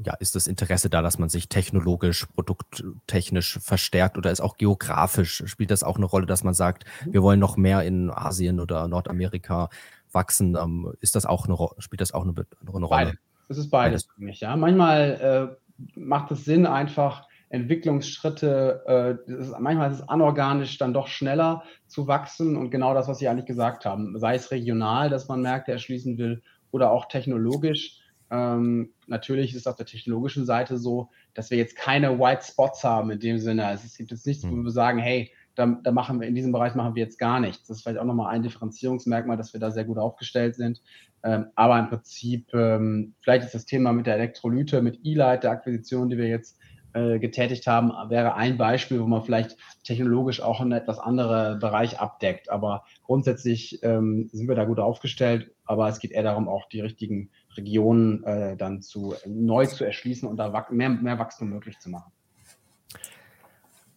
[0.06, 5.44] ja, ist das Interesse da, dass man sich technologisch, produkttechnisch verstärkt oder ist auch geografisch,
[5.48, 7.14] spielt das auch eine Rolle, dass man sagt, mhm.
[7.14, 9.70] wir wollen noch mehr in Asien oder Nordamerika
[10.14, 10.56] wachsen.
[10.56, 12.88] Ähm, ist das auch eine, spielt das auch eine, eine Rolle?
[12.88, 13.18] Beide.
[13.52, 14.56] Es ist beides, für mich, ja.
[14.56, 21.08] Manchmal äh, macht es Sinn, einfach Entwicklungsschritte, äh, ist, manchmal ist es anorganisch, dann doch
[21.08, 25.28] schneller zu wachsen und genau das, was Sie eigentlich gesagt haben, sei es regional, dass
[25.28, 26.42] man Märkte erschließen will
[26.72, 28.00] oder auch technologisch.
[28.30, 32.84] Ähm, natürlich ist es auf der technologischen Seite so, dass wir jetzt keine White Spots
[32.86, 33.66] haben in dem Sinne.
[33.66, 34.64] Also es gibt jetzt nichts, wo hm.
[34.64, 37.68] wir sagen, hey, da, da, machen wir in diesem Bereich machen wir jetzt gar nichts.
[37.68, 40.82] Das ist vielleicht auch nochmal ein Differenzierungsmerkmal, dass wir da sehr gut aufgestellt sind.
[41.24, 45.52] Ähm, aber im Prinzip, ähm, vielleicht ist das Thema mit der Elektrolyte, mit E-Light, der
[45.52, 46.58] Akquisition, die wir jetzt
[46.94, 52.00] äh, getätigt haben, wäre ein Beispiel, wo man vielleicht technologisch auch einen etwas anderen Bereich
[52.00, 52.50] abdeckt.
[52.50, 56.82] Aber grundsätzlich ähm, sind wir da gut aufgestellt, aber es geht eher darum, auch die
[56.82, 61.90] richtigen Regionen äh, dann zu neu zu erschließen und da mehr, mehr Wachstum möglich zu
[61.90, 62.12] machen.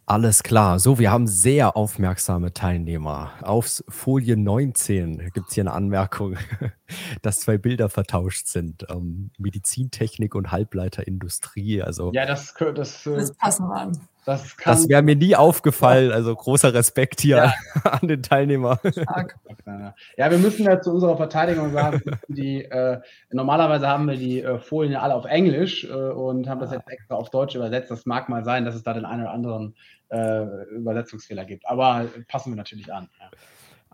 [0.06, 0.78] Alles klar.
[0.78, 3.32] So, wir haben sehr aufmerksame Teilnehmer.
[3.40, 6.36] Auf Folie 19 gibt es hier eine Anmerkung,
[7.22, 8.84] dass zwei Bilder vertauscht sind.
[8.90, 11.82] Ähm, Medizintechnik und Halbleiterindustrie.
[11.82, 14.00] Also, ja, das, das, äh, das passen wir an.
[14.24, 16.10] Das, das wäre mir nie aufgefallen.
[16.10, 17.54] Also großer Respekt hier ja.
[17.90, 18.80] an den Teilnehmer.
[20.16, 23.00] Ja, wir müssen ja zu unserer Verteidigung sagen, die, äh,
[23.30, 27.14] normalerweise haben wir die äh, Folien alle auf Englisch äh, und haben das jetzt extra
[27.14, 27.90] auf Deutsch übersetzt.
[27.90, 29.74] Das mag mal sein, dass es da den einen oder anderen
[30.08, 31.66] äh, Übersetzungsfehler gibt.
[31.66, 33.08] Aber passen wir natürlich an.
[33.18, 33.30] Ja.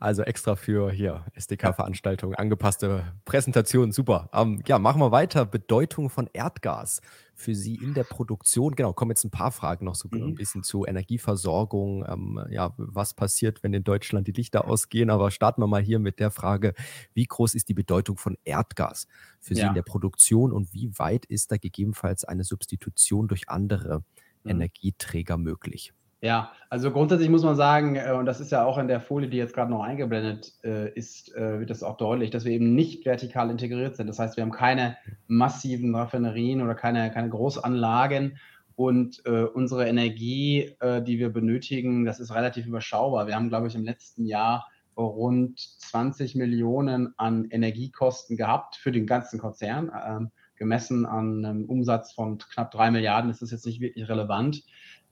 [0.00, 4.30] Also extra für hier SDK-Veranstaltungen angepasste Präsentation, super.
[4.32, 5.44] Ähm, ja, machen wir weiter.
[5.44, 7.02] Bedeutung von Erdgas
[7.34, 8.74] für Sie in der Produktion.
[8.74, 10.28] Genau, kommen jetzt ein paar Fragen noch so mhm.
[10.28, 12.06] ein bisschen zu Energieversorgung.
[12.08, 15.11] Ähm, ja, was passiert, wenn in Deutschland die Lichter ausgehen?
[15.11, 16.72] Aber starten wir mal hier mit der Frage,
[17.12, 19.06] wie groß ist die Bedeutung von Erdgas
[19.38, 19.68] für Sie ja.
[19.68, 24.02] in der Produktion und wie weit ist da gegebenenfalls eine Substitution durch andere
[24.44, 24.52] mhm.
[24.52, 25.92] Energieträger möglich?
[26.23, 29.31] Ja, also grundsätzlich muss man sagen, äh, und das ist ja auch in der Folie,
[29.31, 32.75] die jetzt gerade noch eingeblendet äh, ist, äh, wird das auch deutlich, dass wir eben
[32.75, 34.07] nicht vertikal integriert sind.
[34.07, 34.99] Das heißt, wir haben keine
[35.29, 38.39] massiven Raffinerien oder keine, keine Großanlagen
[38.77, 43.27] und unsere Energie, die wir benötigen, das ist relativ überschaubar.
[43.27, 49.07] Wir haben, glaube ich, im letzten Jahr rund 20 Millionen an Energiekosten gehabt für den
[49.07, 49.91] ganzen Konzern.
[50.07, 54.62] Ähm, gemessen an einem Umsatz von knapp drei Milliarden ist das jetzt nicht wirklich relevant.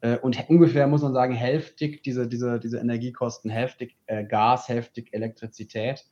[0.00, 5.12] Äh, und ungefähr muss man sagen, hälftig diese, diese, diese Energiekosten, hälftig äh, Gas, hälftig
[5.12, 6.06] Elektrizität.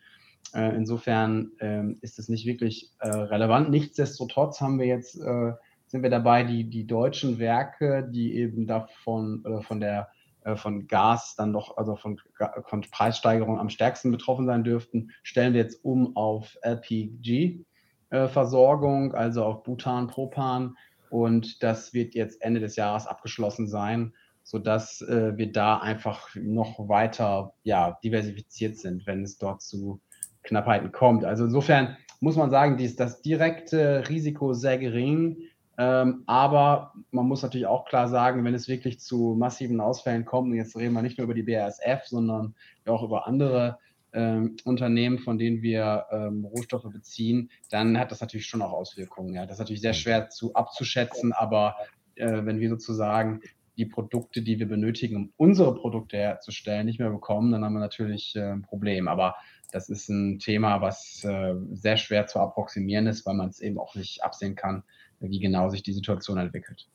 [0.55, 3.71] Äh, insofern ähm, ist es nicht wirklich relevant.
[3.71, 9.63] Nichtsdestotrotz haben wir jetzt, sind wir dabei, die, die deutschen Werke, die eben davon oder
[9.63, 10.09] von der
[10.55, 12.21] von Gas dann doch, also von,
[12.67, 19.65] von Preissteigerungen am stärksten betroffen sein dürften, stellen wir jetzt um auf LPG-Versorgung, also auf
[19.65, 20.77] Butan, Propan
[21.17, 24.13] und das wird jetzt Ende des Jahres abgeschlossen sein,
[24.43, 29.99] sodass äh, wir da einfach noch weiter ja, diversifiziert sind, wenn es dort zu
[30.43, 31.25] Knappheiten kommt.
[31.25, 35.39] Also insofern muss man sagen, dies, das direkte Risiko sehr gering.
[35.79, 40.51] Ähm, aber man muss natürlich auch klar sagen, wenn es wirklich zu massiven Ausfällen kommt,
[40.51, 42.55] und jetzt reden wir nicht nur über die BASF, sondern
[42.85, 43.79] auch über andere
[44.17, 49.35] ähm, Unternehmen, von denen wir ähm, Rohstoffe beziehen, dann hat das natürlich schon auch Auswirkungen.
[49.35, 49.45] Ja.
[49.45, 51.77] Das ist natürlich sehr schwer zu abzuschätzen, aber
[52.15, 53.43] äh, wenn wir sozusagen
[53.77, 57.81] die Produkte, die wir benötigen, um unsere Produkte herzustellen, nicht mehr bekommen, dann haben wir
[57.81, 59.07] natürlich äh, ein Problem.
[59.07, 59.37] Aber
[59.71, 63.79] das ist ein Thema, was äh, sehr schwer zu approximieren ist, weil man es eben
[63.79, 64.83] auch nicht absehen kann,
[65.21, 66.89] wie genau sich die Situation entwickelt.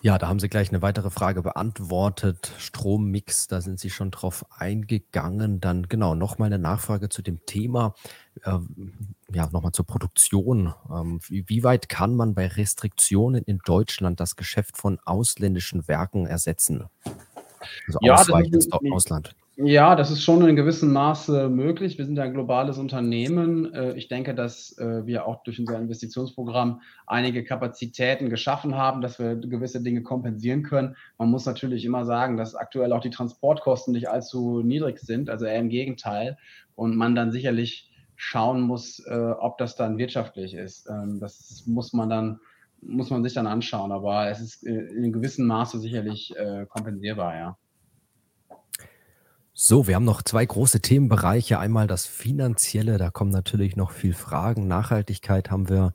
[0.00, 2.52] Ja, da haben Sie gleich eine weitere Frage beantwortet.
[2.58, 5.60] Strommix, da sind Sie schon drauf eingegangen.
[5.60, 7.94] Dann genau nochmal eine Nachfrage zu dem Thema.
[8.44, 10.72] Ähm, ja, nochmal zur Produktion.
[10.88, 16.26] Ähm, wie, wie weit kann man bei Restriktionen in Deutschland das Geschäft von ausländischen Werken
[16.26, 16.84] ersetzen?
[17.88, 19.34] Also ja, ausweichen ins Ausland.
[19.60, 21.98] Ja, das ist schon in gewissem Maße möglich.
[21.98, 23.74] Wir sind ja ein globales Unternehmen.
[23.74, 29.18] Äh, ich denke, dass äh, wir auch durch unser Investitionsprogramm einige Kapazitäten geschaffen haben, dass
[29.18, 30.94] wir gewisse Dinge kompensieren können.
[31.18, 35.44] Man muss natürlich immer sagen, dass aktuell auch die Transportkosten nicht allzu niedrig sind, also
[35.44, 36.38] eher im Gegenteil.
[36.76, 40.88] Und man dann sicherlich schauen muss, äh, ob das dann wirtschaftlich ist.
[40.88, 42.40] Ähm, das muss man dann
[42.80, 46.32] muss man sich dann anschauen, aber es ist in einem gewissen Maße sicherlich
[46.68, 47.56] kompensierbar, ja.
[49.60, 51.58] So, wir haben noch zwei große Themenbereiche.
[51.58, 54.68] Einmal das Finanzielle, da kommen natürlich noch viel Fragen.
[54.68, 55.94] Nachhaltigkeit haben wir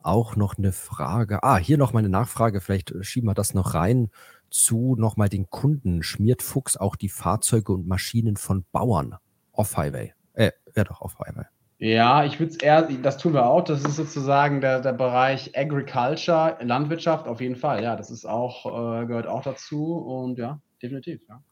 [0.00, 1.42] auch noch eine Frage.
[1.42, 4.10] Ah, hier noch mal eine Nachfrage, vielleicht schieben wir das noch rein
[4.48, 6.04] zu nochmal den Kunden.
[6.04, 9.16] Schmiert Fuchs auch die Fahrzeuge und Maschinen von Bauern
[9.54, 10.14] off-Highway?
[10.34, 11.46] Äh, ja doch, off-Highway.
[11.78, 15.58] Ja, ich würde es eher, das tun wir auch, das ist sozusagen der, der Bereich
[15.58, 20.60] Agriculture, Landwirtschaft auf jeden Fall, ja, das ist auch, äh, gehört auch dazu und ja,
[20.80, 21.42] definitiv, ja.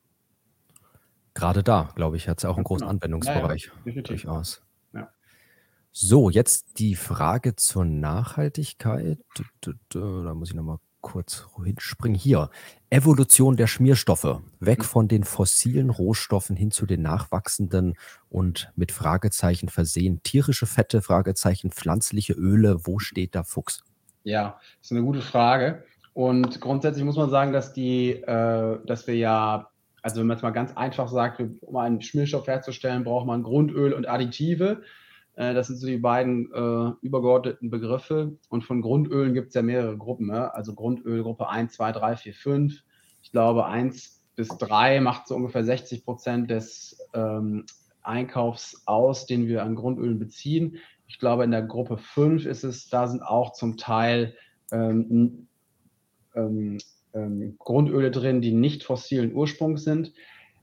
[1.38, 2.90] Gerade da, glaube ich, hat es auch einen großen genau.
[2.90, 3.70] Anwendungsbereich.
[3.84, 4.62] Ja, durchaus.
[4.92, 5.08] Ja.
[5.92, 9.18] So, jetzt die Frage zur Nachhaltigkeit.
[9.90, 12.18] Da muss ich nochmal kurz hinspringen.
[12.18, 12.50] Hier,
[12.90, 14.40] Evolution der Schmierstoffe.
[14.58, 17.94] Weg von den fossilen Rohstoffen hin zu den nachwachsenden
[18.28, 20.20] und mit Fragezeichen versehen.
[20.24, 22.84] Tierische Fette, Fragezeichen, pflanzliche Öle.
[22.84, 23.84] Wo steht da Fuchs?
[24.24, 25.84] Ja, das ist eine gute Frage.
[26.14, 29.70] Und grundsätzlich muss man sagen, dass die, äh, dass wir ja,
[30.02, 33.92] also wenn man es mal ganz einfach sagt, um einen Schmierstoff herzustellen, braucht man Grundöl
[33.92, 34.82] und Additive.
[35.34, 38.36] Äh, das sind so die beiden äh, übergeordneten Begriffe.
[38.48, 40.26] Und von Grundölen gibt es ja mehrere Gruppen.
[40.26, 40.52] Ne?
[40.54, 42.84] Also Grundölgruppe 1, 2, 3, 4, 5.
[43.22, 47.66] Ich glaube, 1 bis 3 macht so ungefähr 60 Prozent des ähm,
[48.02, 50.78] Einkaufs aus, den wir an Grundölen beziehen.
[51.06, 54.34] Ich glaube, in der Gruppe 5 ist es, da sind auch zum Teil
[54.70, 55.48] ähm,
[56.34, 56.78] ähm,
[57.18, 60.12] ähm, Grundöle drin, die nicht fossilen Ursprungs sind.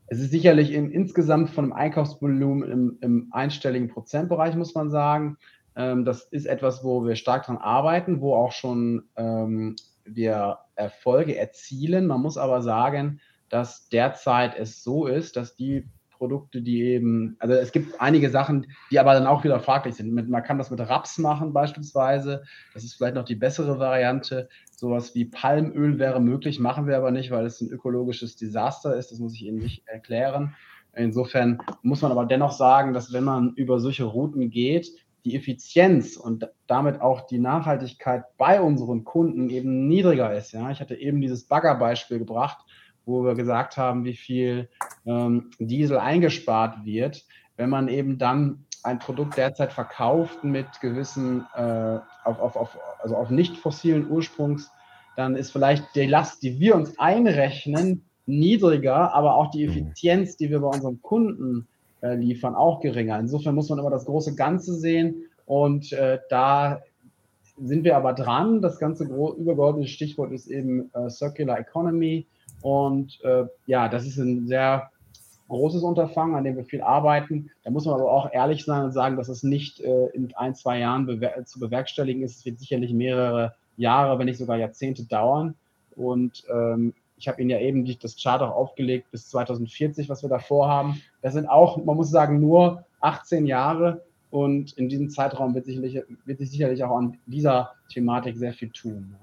[0.08, 5.36] Es ist sicherlich im, insgesamt von dem Einkaufsvolumen im, im einstelligen Prozentbereich, muss man sagen.
[5.74, 11.36] Ähm, das ist etwas, wo wir stark dran arbeiten, wo auch schon ähm, wir Erfolge
[11.36, 12.06] erzielen.
[12.06, 17.54] Man muss aber sagen, dass derzeit es so ist, dass die Produkte, die eben, also
[17.54, 20.12] es gibt einige Sachen, die aber dann auch wieder fraglich sind.
[20.12, 22.42] man kann das mit Raps machen beispielsweise.
[22.74, 24.48] Das ist vielleicht noch die bessere Variante.
[24.70, 29.10] Sowas wie Palmöl wäre möglich, machen wir aber nicht, weil es ein ökologisches Desaster ist.
[29.10, 30.54] Das muss ich Ihnen nicht erklären.
[30.94, 34.90] Insofern muss man aber dennoch sagen, dass wenn man über solche Routen geht,
[35.26, 40.52] die Effizienz und damit auch die Nachhaltigkeit bei unseren Kunden eben niedriger ist.
[40.52, 42.64] Ja, ich hatte eben dieses Baggerbeispiel gebracht
[43.06, 44.68] wo wir gesagt haben, wie viel
[45.06, 47.24] ähm, Diesel eingespart wird,
[47.56, 53.16] wenn man eben dann ein Produkt derzeit verkauft mit gewissen, äh, auf, auf, auf, also
[53.16, 54.70] auf nicht fossilen Ursprungs,
[55.16, 59.70] dann ist vielleicht die Last, die wir uns einrechnen, niedriger, aber auch die mhm.
[59.70, 61.66] Effizienz, die wir bei unseren Kunden
[62.02, 63.18] äh, liefern, auch geringer.
[63.18, 66.82] Insofern muss man immer das große Ganze sehen und äh, da
[67.58, 68.60] sind wir aber dran.
[68.60, 72.26] Das ganze übergeordnete Stichwort ist eben äh, Circular Economy.
[72.62, 74.90] Und äh, ja, das ist ein sehr
[75.48, 77.50] großes Unterfangen, an dem wir viel arbeiten.
[77.64, 80.54] Da muss man aber auch ehrlich sein und sagen, dass es nicht äh, in ein,
[80.54, 82.38] zwei Jahren bewer zu bewerkstelligen ist.
[82.38, 85.54] Es wird sicherlich mehrere Jahre, wenn nicht sogar Jahrzehnte dauern.
[85.94, 90.28] Und ähm, ich habe Ihnen ja eben das Chart auch aufgelegt bis 2040, was wir
[90.28, 91.00] da vorhaben.
[91.22, 94.02] Das sind auch, man muss sagen, nur 18 Jahre.
[94.30, 98.70] Und in diesem Zeitraum wird, sicherlich, wird sich sicherlich auch an dieser Thematik sehr viel
[98.70, 99.14] tun.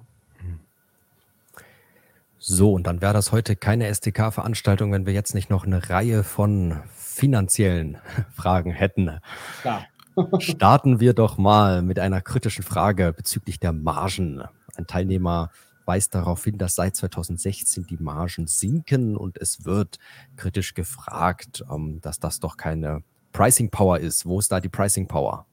[2.45, 6.25] So, und dann wäre das heute keine SDK-Veranstaltung, wenn wir jetzt nicht noch eine Reihe
[6.25, 7.99] von finanziellen
[8.35, 9.19] Fragen hätten.
[9.61, 9.85] Klar.
[10.39, 14.43] Starten wir doch mal mit einer kritischen Frage bezüglich der Margen.
[14.75, 15.51] Ein Teilnehmer
[15.85, 19.97] weist darauf hin, dass seit 2016 die Margen sinken und es wird
[20.35, 24.25] kritisch gefragt, ähm, dass das doch keine Pricing Power ist.
[24.25, 25.45] Wo ist da die Pricing Power?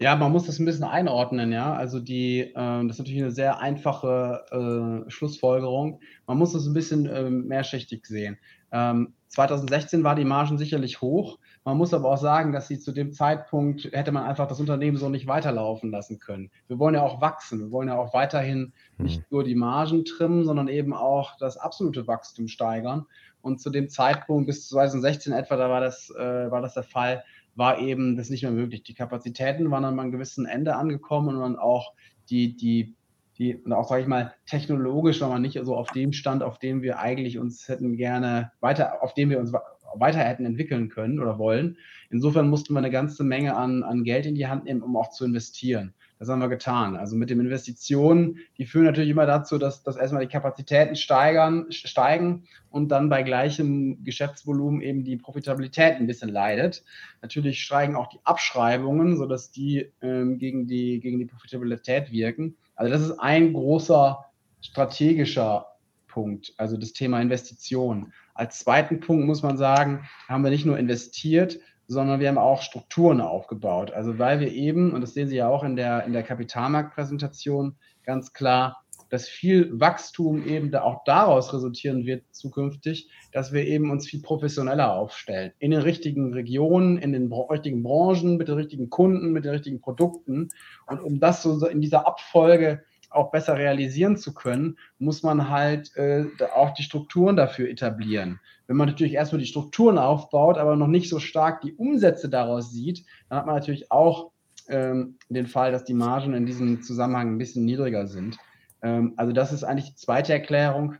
[0.00, 1.74] Ja, man muss das ein bisschen einordnen, ja.
[1.74, 6.00] Also die, äh, das ist natürlich eine sehr einfache äh, Schlussfolgerung.
[6.26, 8.38] Man muss das ein bisschen äh, mehrschichtig sehen.
[8.70, 11.38] Ähm, 2016 war die Margen sicherlich hoch.
[11.64, 14.96] Man muss aber auch sagen, dass sie zu dem Zeitpunkt hätte man einfach das Unternehmen
[14.96, 16.50] so nicht weiterlaufen lassen können.
[16.66, 17.58] Wir wollen ja auch wachsen.
[17.58, 19.04] Wir wollen ja auch weiterhin hm.
[19.04, 23.06] nicht nur die Margen trimmen, sondern eben auch das absolute Wachstum steigern.
[23.40, 27.24] Und zu dem Zeitpunkt bis 2016 etwa, da war das, äh, war das der Fall,
[27.58, 28.84] war eben das nicht mehr möglich.
[28.84, 31.92] Die Kapazitäten waren an einem gewissen Ende angekommen und dann auch
[32.30, 32.94] die, die,
[33.36, 36.60] die, und auch, sage ich mal, technologisch war man nicht so auf dem Stand, auf
[36.60, 39.52] dem wir eigentlich uns hätten gerne weiter, auf dem wir uns
[39.96, 41.78] weiter hätten entwickeln können oder wollen.
[42.10, 45.10] Insofern mussten wir eine ganze Menge an, an Geld in die Hand nehmen, um auch
[45.10, 45.94] zu investieren.
[46.18, 46.96] Das haben wir getan.
[46.96, 51.66] Also mit den Investitionen, die führen natürlich immer dazu, dass, dass erstmal die Kapazitäten steigern,
[51.70, 56.84] steigen und dann bei gleichem Geschäftsvolumen eben die Profitabilität ein bisschen leidet.
[57.22, 62.56] Natürlich steigen auch die Abschreibungen, sodass die ähm, gegen, die, gegen die Profitabilität wirken.
[62.74, 64.24] Also das ist ein großer
[64.60, 65.66] strategischer
[66.08, 68.12] Punkt, also das Thema Investitionen.
[68.34, 72.62] Als zweiten Punkt muss man sagen, haben wir nicht nur investiert, sondern wir haben auch
[72.62, 73.90] Strukturen aufgebaut.
[73.90, 77.76] Also weil wir eben, und das sehen Sie ja auch in der, in der Kapitalmarktpräsentation
[78.04, 83.90] ganz klar, dass viel Wachstum eben da auch daraus resultieren wird zukünftig, dass wir eben
[83.90, 85.52] uns viel professioneller aufstellen.
[85.58, 89.80] In den richtigen Regionen, in den richtigen Branchen, mit den richtigen Kunden, mit den richtigen
[89.80, 90.50] Produkten.
[90.86, 95.94] Und um das so in dieser Abfolge auch besser realisieren zu können, muss man halt
[95.96, 98.40] äh, auch die Strukturen dafür etablieren.
[98.66, 102.70] Wenn man natürlich erstmal die Strukturen aufbaut, aber noch nicht so stark die Umsätze daraus
[102.70, 104.30] sieht, dann hat man natürlich auch
[104.68, 108.38] ähm, den Fall, dass die Margen in diesem Zusammenhang ein bisschen niedriger sind.
[108.82, 110.96] Ähm, also das ist eigentlich die zweite Erklärung.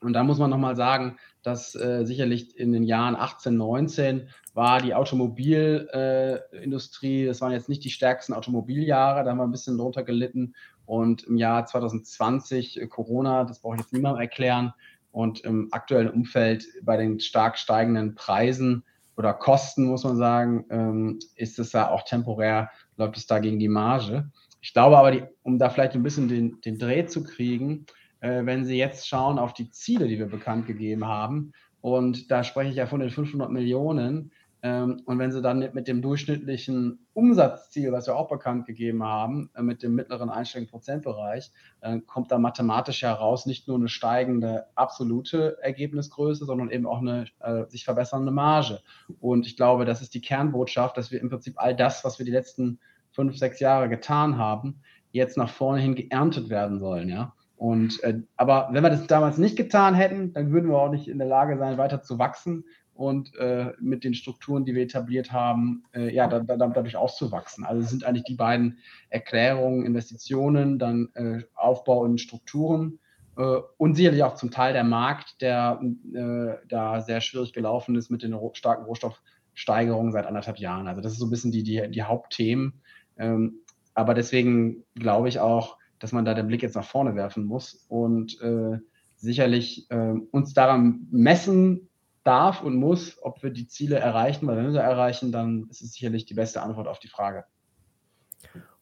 [0.00, 4.80] Und da muss man nochmal sagen, dass äh, sicherlich in den Jahren 18, 19 war
[4.80, 9.78] die Automobilindustrie, äh, das waren jetzt nicht die stärksten Automobiljahre, da haben wir ein bisschen
[9.78, 10.54] drunter gelitten.
[10.86, 14.72] Und im Jahr 2020 äh, Corona, das brauche ich jetzt niemandem erklären.
[15.10, 18.84] Und im aktuellen Umfeld bei den stark steigenden Preisen
[19.16, 23.58] oder Kosten, muss man sagen, ähm, ist es ja auch temporär, läuft es da gegen
[23.58, 24.30] die Marge.
[24.62, 27.84] Ich glaube aber, die, um da vielleicht ein bisschen den, den Dreh zu kriegen,
[28.20, 31.52] äh, wenn Sie jetzt schauen auf die Ziele, die wir bekannt gegeben haben,
[31.82, 34.30] und da spreche ich ja von den 500 Millionen,
[34.64, 39.62] und wenn Sie dann mit dem durchschnittlichen Umsatzziel, was wir auch bekannt gegeben haben, äh,
[39.62, 41.50] mit dem mittleren einstelligen Prozentbereich,
[41.80, 47.26] äh, kommt da mathematisch heraus nicht nur eine steigende absolute Ergebnisgröße, sondern eben auch eine
[47.40, 48.80] äh, sich verbessernde Marge.
[49.20, 52.26] Und ich glaube, das ist die Kernbotschaft, dass wir im Prinzip all das, was wir
[52.26, 52.78] die letzten
[53.10, 57.08] fünf, sechs Jahre getan haben, jetzt nach vorne hin geerntet werden sollen.
[57.08, 57.34] Ja?
[57.56, 61.08] Und, äh, aber wenn wir das damals nicht getan hätten, dann würden wir auch nicht
[61.08, 62.64] in der Lage sein, weiter zu wachsen
[63.02, 67.64] und äh, mit den Strukturen, die wir etabliert haben, äh, ja, da, da, dadurch auszuwachsen.
[67.64, 68.78] Also sind eigentlich die beiden
[69.10, 73.00] Erklärungen, Investitionen, dann äh, Aufbau in Strukturen
[73.36, 75.80] äh, und sicherlich auch zum Teil der Markt, der
[76.14, 80.86] äh, da sehr schwierig gelaufen ist mit den starken Rohstoffsteigerungen seit anderthalb Jahren.
[80.86, 82.82] Also das ist so ein bisschen die, die, die Hauptthemen.
[83.18, 83.60] Ähm,
[83.94, 87.84] aber deswegen glaube ich auch, dass man da den Blick jetzt nach vorne werfen muss
[87.88, 88.78] und äh,
[89.16, 89.86] sicherlich
[90.32, 91.88] uns daran messen
[92.24, 95.82] darf und muss, ob wir die Ziele erreichen, weil wenn wir sie erreichen, dann ist
[95.82, 97.44] es sicherlich die beste Antwort auf die Frage.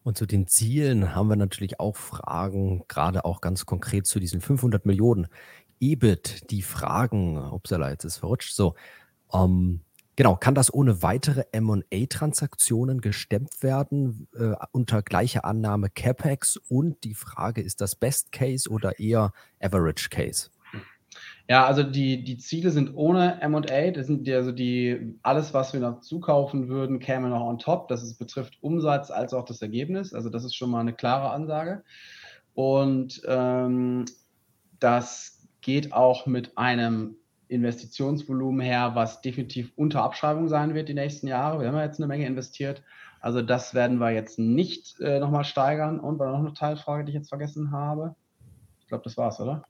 [0.03, 4.41] Und zu den Zielen haben wir natürlich auch Fragen, gerade auch ganz konkret zu diesen
[4.41, 5.29] 500 Millionen
[5.79, 8.75] EBIT, die Fragen, upsala, jetzt ist verrutscht, so,
[9.33, 9.81] ähm,
[10.21, 16.59] Genau, kann das ohne weitere M&A-Transaktionen gestemmt werden äh, unter gleicher Annahme CapEx?
[16.69, 20.51] Und die Frage, ist das Best Case oder eher Average Case?
[21.51, 25.73] Ja, also die, die Ziele sind ohne M&A, das sind die, also die, alles, was
[25.73, 27.89] wir noch zukaufen würden, käme noch on top.
[27.89, 30.15] Das ist, betrifft Umsatz als auch das Ergebnis.
[30.15, 31.83] Also das ist schon mal eine klare Ansage.
[32.55, 34.05] Und ähm,
[34.79, 37.17] das geht auch mit einem
[37.49, 41.59] Investitionsvolumen her, was definitiv unter Abschreibung sein wird die nächsten Jahre.
[41.59, 42.85] Wir haben ja jetzt eine Menge investiert.
[43.21, 45.99] Also das werden wir jetzt nicht äh, nochmal steigern.
[45.99, 48.15] Und war noch eine Teilfrage, die ich jetzt vergessen habe.
[48.83, 49.65] Ich glaube, das war's, oder?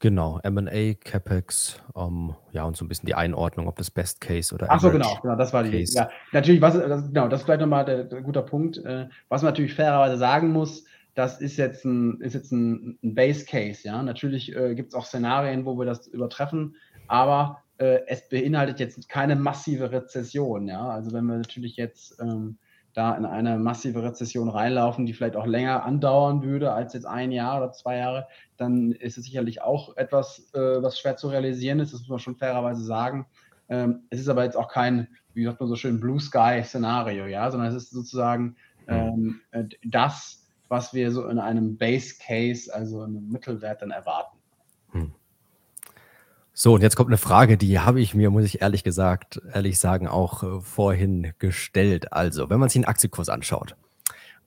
[0.00, 4.54] Genau, M&A, CapEx, ähm, ja, und so ein bisschen die Einordnung, ob das Best Case
[4.54, 5.70] oder Ach so, genau, genau, das war die.
[5.70, 5.96] Case.
[5.96, 8.78] Ja, natürlich, was, das, genau, das ist vielleicht nochmal der, der guter Punkt.
[8.78, 10.84] Äh, was man natürlich fairerweise sagen muss,
[11.14, 13.86] das ist jetzt ein, ist jetzt ein, ein Base Case.
[13.86, 14.02] Ja?
[14.02, 16.76] Natürlich äh, gibt es auch Szenarien, wo wir das übertreffen,
[17.06, 20.68] aber äh, es beinhaltet jetzt keine massive Rezession.
[20.68, 20.88] Ja?
[20.88, 22.58] Also wenn wir natürlich jetzt ähm,
[22.94, 27.32] da in eine massive Rezession reinlaufen, die vielleicht auch länger andauern würde als jetzt ein
[27.32, 31.80] Jahr oder zwei Jahre, dann ist es sicherlich auch etwas, äh, was schwer zu realisieren
[31.80, 31.92] ist.
[31.92, 33.26] Das muss man schon fairerweise sagen.
[33.68, 37.26] Ähm, es ist aber jetzt auch kein, wie sagt man so schön, Blue Sky Szenario,
[37.26, 42.72] ja, sondern es ist sozusagen ähm, äh, das, was wir so in einem Base Case,
[42.72, 44.33] also in einem Mittelwert dann erwarten.
[46.56, 49.80] So, und jetzt kommt eine Frage, die habe ich mir, muss ich ehrlich gesagt, ehrlich
[49.80, 52.12] sagen, auch äh, vorhin gestellt.
[52.12, 53.74] Also, wenn man sich den Aktienkurs anschaut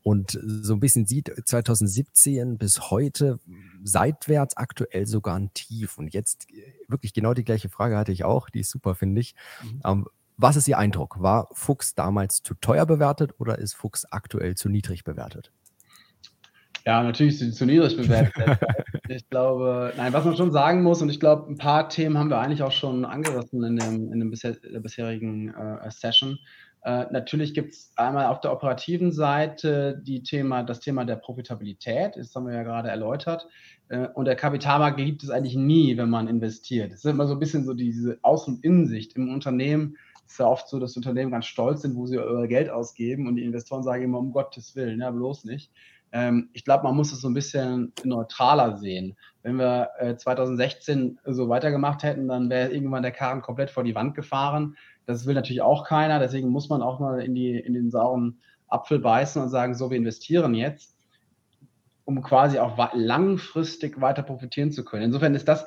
[0.03, 3.39] und so ein bisschen sieht, 2017 bis heute
[3.83, 5.97] seitwärts aktuell sogar ein Tief.
[5.97, 9.19] Und jetzt äh, wirklich genau die gleiche Frage hatte ich auch, die ist super, finde
[9.19, 9.35] ich.
[9.61, 9.81] Mhm.
[9.83, 11.21] Ähm, was ist Ihr Eindruck?
[11.21, 15.51] War Fuchs damals zu teuer bewertet oder ist Fuchs aktuell zu niedrig bewertet?
[16.87, 18.33] Ja, natürlich sind sie zu niedrig bewertet.
[19.09, 22.29] ich glaube, nein, was man schon sagen muss, und ich glaube, ein paar Themen haben
[22.29, 26.39] wir eigentlich auch schon angerissen in, dem, in dem bisher, der bisherigen äh, Session.
[26.83, 32.15] Äh, natürlich gibt es einmal auf der operativen Seite die Thema, das Thema der Profitabilität,
[32.15, 33.45] das haben wir ja gerade erläutert.
[33.89, 36.93] Äh, und der Kapitalmarkt liebt es eigentlich nie, wenn man investiert.
[36.93, 39.17] Es ist immer so ein bisschen so diese Außen- und Innensicht.
[39.17, 42.47] Im Unternehmen Es ist ja oft so, dass Unternehmen ganz stolz sind, wo sie ihr
[42.47, 45.69] Geld ausgeben und die Investoren sagen immer, um Gottes Willen, ja, bloß nicht.
[46.11, 49.17] Ähm, ich glaube, man muss es so ein bisschen neutraler sehen.
[49.43, 53.95] Wenn wir äh, 2016 so weitergemacht hätten, dann wäre irgendwann der Karren komplett vor die
[53.95, 54.77] Wand gefahren.
[55.05, 56.19] Das will natürlich auch keiner.
[56.19, 59.89] Deswegen muss man auch mal in, die, in den sauren Apfel beißen und sagen, so,
[59.89, 60.95] wir investieren jetzt,
[62.05, 65.03] um quasi auch langfristig weiter profitieren zu können.
[65.03, 65.65] Insofern ist das,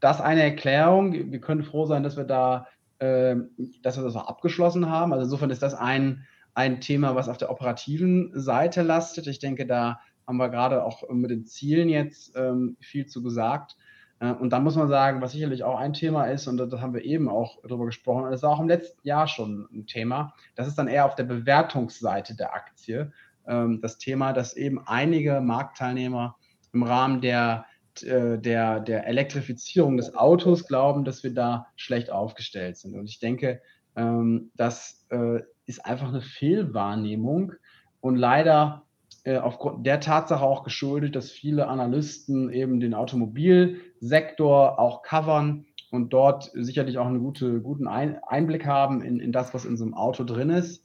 [0.00, 1.12] das eine Erklärung.
[1.12, 2.68] Wir können froh sein, dass wir da,
[2.98, 3.36] äh,
[3.82, 5.12] dass wir das auch abgeschlossen haben.
[5.12, 6.26] Also insofern ist das ein,
[6.56, 9.26] ein Thema, was auf der operativen Seite lastet.
[9.26, 13.76] Ich denke, da haben wir gerade auch mit den Zielen jetzt ähm, viel zu gesagt.
[14.20, 16.94] Äh, und da muss man sagen, was sicherlich auch ein Thema ist, und da haben
[16.94, 20.32] wir eben auch darüber gesprochen, und das war auch im letzten Jahr schon ein Thema,
[20.54, 23.12] das ist dann eher auf der Bewertungsseite der Aktie.
[23.46, 26.36] Ähm, das Thema, dass eben einige Marktteilnehmer
[26.72, 27.66] im Rahmen der
[28.02, 32.94] äh, der, der Elektrifizierung des Autos glauben, dass wir da schlecht aufgestellt sind.
[32.94, 33.60] Und ich denke,
[33.94, 37.52] ähm, das äh, ist einfach eine Fehlwahrnehmung
[38.00, 38.86] und leider
[39.24, 46.12] äh, aufgrund der Tatsache auch geschuldet, dass viele Analysten eben den Automobilsektor auch covern und
[46.12, 49.94] dort sicherlich auch einen gute, guten Einblick haben in, in das, was in so einem
[49.94, 50.84] Auto drin ist.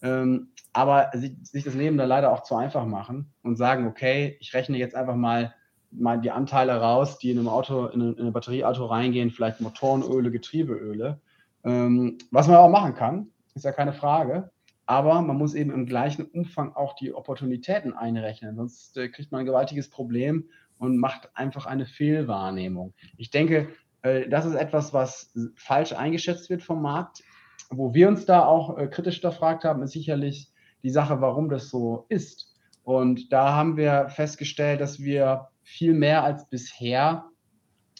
[0.00, 4.54] Ähm, aber sich das Leben da leider auch zu einfach machen und sagen, okay, ich
[4.54, 5.54] rechne jetzt einfach mal,
[5.90, 9.60] mal die Anteile raus, die in einem Auto, in ein, in ein Batterieauto reingehen, vielleicht
[9.60, 11.20] Motorenöle, Getriebeöle.
[11.64, 14.50] Ähm, was man auch machen kann, ist ja keine Frage.
[14.86, 19.40] Aber man muss eben im gleichen Umfang auch die Opportunitäten einrechnen, sonst äh, kriegt man
[19.40, 20.48] ein gewaltiges Problem
[20.78, 22.92] und macht einfach eine Fehlwahrnehmung.
[23.16, 23.68] Ich denke,
[24.02, 27.22] äh, das ist etwas, was falsch eingeschätzt wird vom Markt.
[27.70, 30.50] Wo wir uns da auch äh, kritisch hinterfragt haben, ist sicherlich
[30.82, 32.52] die Sache, warum das so ist.
[32.82, 37.24] Und da haben wir festgestellt, dass wir viel mehr als bisher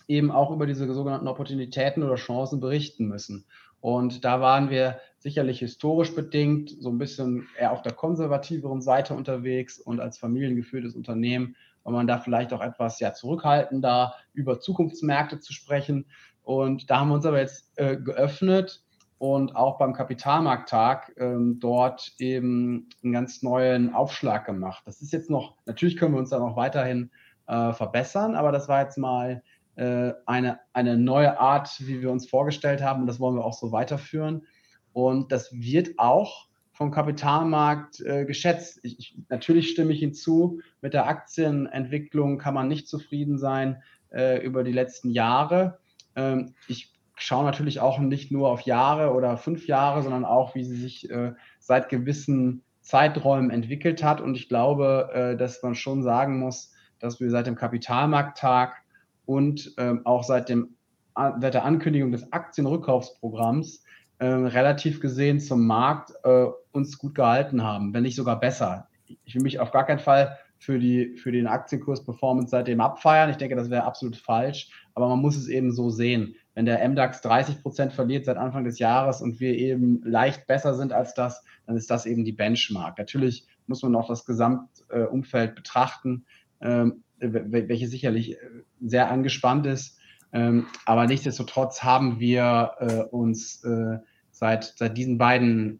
[0.09, 3.46] eben auch über diese sogenannten Opportunitäten oder Chancen berichten müssen.
[3.80, 9.14] Und da waren wir sicherlich historisch bedingt so ein bisschen eher auf der konservativeren Seite
[9.14, 15.40] unterwegs und als familiengeführtes Unternehmen war man da vielleicht auch etwas ja, zurückhaltender, über Zukunftsmärkte
[15.40, 16.06] zu sprechen.
[16.42, 18.82] Und da haben wir uns aber jetzt äh, geöffnet
[19.18, 24.82] und auch beim Kapitalmarkttag ähm, dort eben einen ganz neuen Aufschlag gemacht.
[24.86, 27.10] Das ist jetzt noch, natürlich können wir uns da noch weiterhin
[27.46, 29.42] äh, verbessern, aber das war jetzt mal
[29.76, 33.54] äh, eine, eine neue Art, wie wir uns vorgestellt haben und das wollen wir auch
[33.54, 34.46] so weiterführen.
[34.93, 38.80] Und das wird auch vom Kapitalmarkt äh, geschätzt.
[38.82, 44.45] Ich, ich, natürlich stimme ich hinzu, mit der Aktienentwicklung kann man nicht zufrieden sein äh,
[44.45, 45.78] über die letzten Jahre.
[46.16, 50.64] Ähm, ich schaue natürlich auch nicht nur auf Jahre oder fünf Jahre, sondern auch, wie
[50.64, 54.20] sie sich äh, seit gewissen Zeiträumen entwickelt hat.
[54.20, 58.82] Und ich glaube, äh, dass man schon sagen muss, dass wir seit dem Kapitalmarkttag
[59.24, 60.74] und ähm, auch seit, dem,
[61.14, 63.84] seit der Ankündigung des Aktienrückkaufsprogramms
[64.22, 68.86] äh, relativ gesehen zum Markt äh, uns gut gehalten haben, wenn nicht sogar besser.
[69.24, 73.30] Ich will mich auf gar keinen Fall für, die, für den Aktienkurs-Performance seitdem abfeiern.
[73.30, 76.36] Ich denke, das wäre absolut falsch, aber man muss es eben so sehen.
[76.54, 80.74] Wenn der MDAX 30 Prozent verliert seit Anfang des Jahres und wir eben leicht besser
[80.74, 82.98] sind als das, dann ist das eben die Benchmark.
[82.98, 86.26] Natürlich muss man auch das Gesamtumfeld betrachten,
[86.60, 88.38] ähm, welche sicherlich äh,
[88.80, 89.98] sehr angespannt ist.
[90.32, 93.98] Ähm, aber nichtsdestotrotz haben wir äh, uns äh,
[94.43, 95.78] seit, seit diesen beiden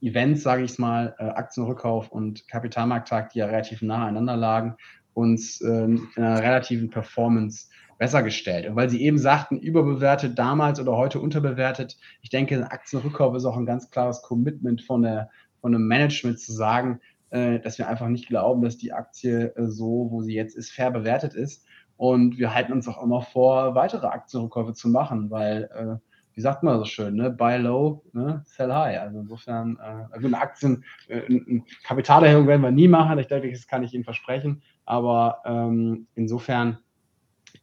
[0.00, 4.74] Events, sage ich es mal, äh, Aktienrückkauf und Kapitalmarkttag, die ja relativ nah aneinander lagen,
[5.14, 8.66] uns äh, in einer relativen Performance besser gestellt.
[8.66, 13.44] Und weil Sie eben sagten, überbewertet damals oder heute unterbewertet, ich denke, ein Aktienrückkauf ist
[13.44, 16.98] auch ein ganz klares Commitment von, der, von einem Management zu sagen,
[17.30, 20.72] äh, dass wir einfach nicht glauben, dass die Aktie äh, so, wo sie jetzt ist,
[20.72, 21.64] fair bewertet ist.
[21.96, 26.07] Und wir halten uns auch immer vor, weitere Aktienrückkäufe zu machen, weil äh,
[26.38, 27.30] wie sagt man so schön, ne?
[27.30, 28.44] buy low, ne?
[28.46, 29.00] sell high.
[29.00, 33.50] Also insofern, äh, also eine Aktien, äh, eine Kapitalerhöhung werden wir nie machen, ich denke,
[33.50, 36.78] das kann ich Ihnen versprechen, aber ähm, insofern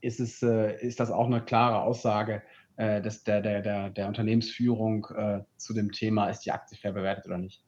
[0.02, 2.42] ist, es, äh, ist das auch eine klare Aussage
[2.76, 6.92] äh, des, der, der, der, der Unternehmensführung äh, zu dem Thema, ist die Aktie fair
[6.92, 7.64] bewertet oder nicht.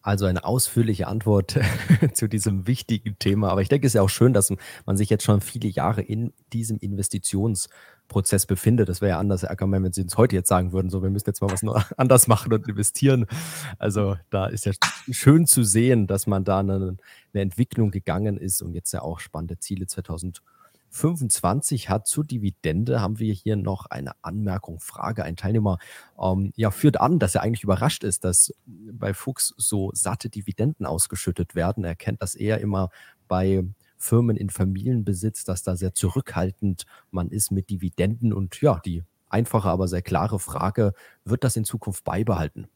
[0.00, 1.58] Also eine ausführliche Antwort
[2.12, 3.50] zu diesem wichtigen Thema.
[3.50, 4.52] Aber ich denke, es ist ja auch schön, dass
[4.84, 6.78] man sich jetzt schon viele Jahre in diesem
[8.06, 8.88] Investitionsprozess befindet.
[8.88, 11.10] Das wäre ja anders, Herr Ackermann, wenn Sie uns heute jetzt sagen würden, so, wir
[11.10, 11.62] müssen jetzt mal was
[11.96, 13.26] anders machen und investieren.
[13.78, 14.72] Also da ist ja
[15.10, 16.96] schön zu sehen, dass man da eine,
[17.32, 20.42] eine Entwicklung gegangen ist und jetzt ja auch spannende Ziele 2020
[20.88, 25.24] 25 hat zur Dividende, haben wir hier noch eine Anmerkung, Frage.
[25.24, 25.78] Ein Teilnehmer
[26.18, 30.86] ähm, ja, führt an, dass er eigentlich überrascht ist, dass bei Fuchs so satte Dividenden
[30.86, 31.84] ausgeschüttet werden.
[31.84, 32.88] Er kennt das eher immer
[33.28, 33.64] bei
[33.98, 38.32] Firmen in Familienbesitz, dass da sehr zurückhaltend man ist mit Dividenden.
[38.32, 40.92] Und ja, die einfache, aber sehr klare Frage,
[41.24, 42.68] wird das in Zukunft beibehalten?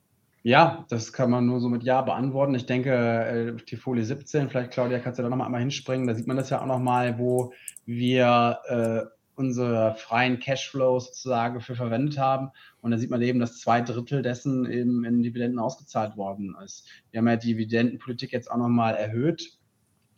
[0.43, 2.55] Ja, das kann man nur so mit Ja beantworten.
[2.55, 6.07] Ich denke, die Folie 17, vielleicht Claudia, kannst du da nochmal einmal hinspringen.
[6.07, 7.53] Da sieht man das ja auch nochmal, wo
[7.85, 9.03] wir äh,
[9.35, 12.51] unsere freien Cashflows sozusagen für verwendet haben.
[12.81, 16.89] Und da sieht man eben, dass zwei Drittel dessen eben in Dividenden ausgezahlt worden ist.
[17.11, 19.60] Wir haben ja die Dividendenpolitik jetzt auch nochmal erhöht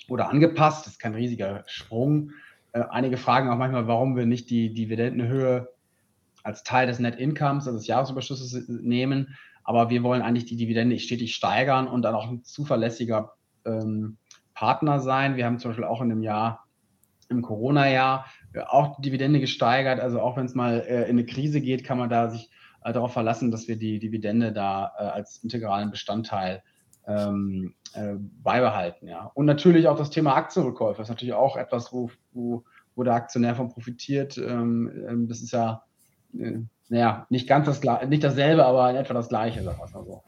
[0.09, 0.86] oder angepasst.
[0.86, 2.30] Das ist kein riesiger Sprung.
[2.72, 5.68] Äh, einige fragen auch manchmal, warum wir nicht die Dividendenhöhe
[6.42, 9.36] als Teil des Net Incomes, also des Jahresüberschusses nehmen.
[9.64, 13.34] Aber wir wollen eigentlich die Dividende stetig steigern und dann auch ein zuverlässiger
[13.64, 14.16] ähm,
[14.55, 15.36] Partner sein.
[15.36, 16.66] Wir haben zum Beispiel auch in dem Jahr,
[17.28, 20.00] im Corona-Jahr, äh, auch die Dividende gesteigert.
[20.00, 22.50] Also auch wenn es mal äh, in eine Krise geht, kann man da sich
[22.84, 26.62] äh, darauf verlassen, dass wir die Dividende da äh, als integralen Bestandteil
[27.07, 29.09] ähm, äh, beibehalten.
[29.09, 29.30] Ja.
[29.34, 33.55] Und natürlich auch das Thema Aktienrückkäufe ist natürlich auch etwas, wo, wo, wo der Aktionär
[33.55, 34.38] von profitiert.
[34.38, 35.82] Ähm, ähm das ist ja,
[36.38, 40.22] äh, naja, nicht ganz das nicht dasselbe, aber in etwa das Gleiche, sagen mal so.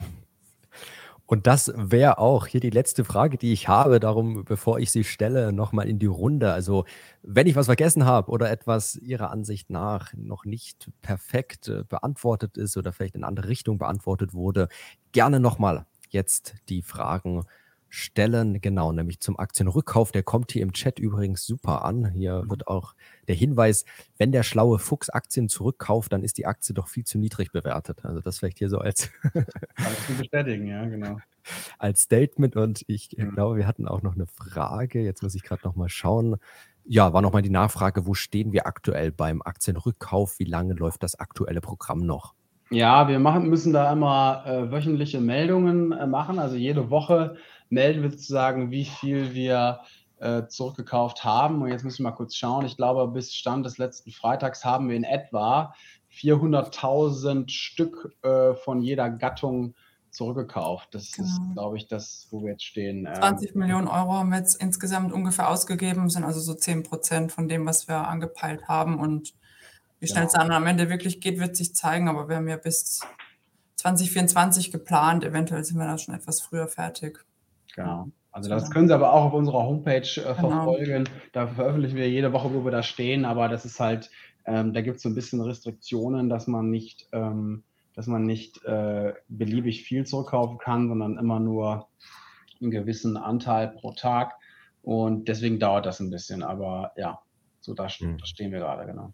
[1.26, 3.98] Und das wäre auch hier die letzte Frage, die ich habe.
[3.98, 6.52] Darum, bevor ich sie stelle, nochmal in die Runde.
[6.52, 6.84] Also,
[7.22, 12.58] wenn ich was vergessen habe oder etwas Ihrer Ansicht nach noch nicht perfekt äh, beantwortet
[12.58, 14.68] ist oder vielleicht in eine andere Richtung beantwortet wurde,
[15.12, 17.44] gerne nochmal jetzt die Fragen
[17.94, 18.60] stellen.
[18.60, 20.10] Genau, nämlich zum Aktienrückkauf.
[20.10, 22.10] Der kommt hier im Chat übrigens super an.
[22.10, 22.94] Hier wird auch
[23.28, 23.84] der Hinweis,
[24.18, 28.04] wenn der schlaue Fuchs Aktien zurückkauft, dann ist die Aktie doch viel zu niedrig bewertet.
[28.04, 29.10] Also das vielleicht hier so als
[29.76, 31.18] Alles zu bestätigen, ja, genau.
[31.78, 33.34] Als Statement und ich mhm.
[33.34, 35.02] glaube, wir hatten auch noch eine Frage.
[35.02, 36.36] Jetzt muss ich gerade noch mal schauen.
[36.86, 40.38] Ja, war noch mal die Nachfrage, wo stehen wir aktuell beim Aktienrückkauf?
[40.38, 42.34] Wie lange läuft das aktuelle Programm noch?
[42.70, 46.38] Ja, wir machen, müssen da immer äh, wöchentliche Meldungen äh, machen.
[46.38, 47.36] Also jede Woche
[47.68, 49.80] melden wir sozusagen, wie viel wir
[50.18, 51.62] äh, zurückgekauft haben.
[51.62, 52.64] Und jetzt müssen wir mal kurz schauen.
[52.64, 55.74] Ich glaube, bis Stand des letzten Freitags haben wir in etwa
[56.12, 59.74] 400.000 Stück äh, von jeder Gattung
[60.10, 60.94] zurückgekauft.
[60.94, 61.28] Das genau.
[61.28, 63.08] ist, glaube ich, das, wo wir jetzt stehen.
[63.12, 67.32] 20 ähm, Millionen Euro haben wir jetzt insgesamt ungefähr ausgegeben, sind also so 10 Prozent
[67.32, 68.98] von dem, was wir angepeilt haben.
[68.98, 69.34] Und
[70.04, 70.44] wie schnell es genau.
[70.44, 72.08] dann am Ende wirklich geht, wird sich zeigen.
[72.08, 73.00] Aber wir haben ja bis
[73.76, 75.24] 2024 geplant.
[75.24, 77.24] Eventuell sind wir da schon etwas früher fertig.
[77.74, 78.08] Genau.
[78.30, 80.34] Also das können Sie aber auch auf unserer Homepage äh, genau.
[80.34, 81.08] verfolgen.
[81.32, 84.10] Da veröffentlichen wir jede Woche, wo wir da stehen, aber das ist halt,
[84.44, 87.62] ähm, da gibt es so ein bisschen Restriktionen, dass man nicht, ähm,
[87.94, 91.88] dass man nicht äh, beliebig viel zurückkaufen kann, sondern immer nur
[92.60, 94.34] einen gewissen Anteil pro Tag.
[94.82, 96.42] Und deswegen dauert das ein bisschen.
[96.42, 97.20] Aber ja,
[97.60, 98.18] so da, mhm.
[98.18, 99.12] da stehen wir gerade, genau.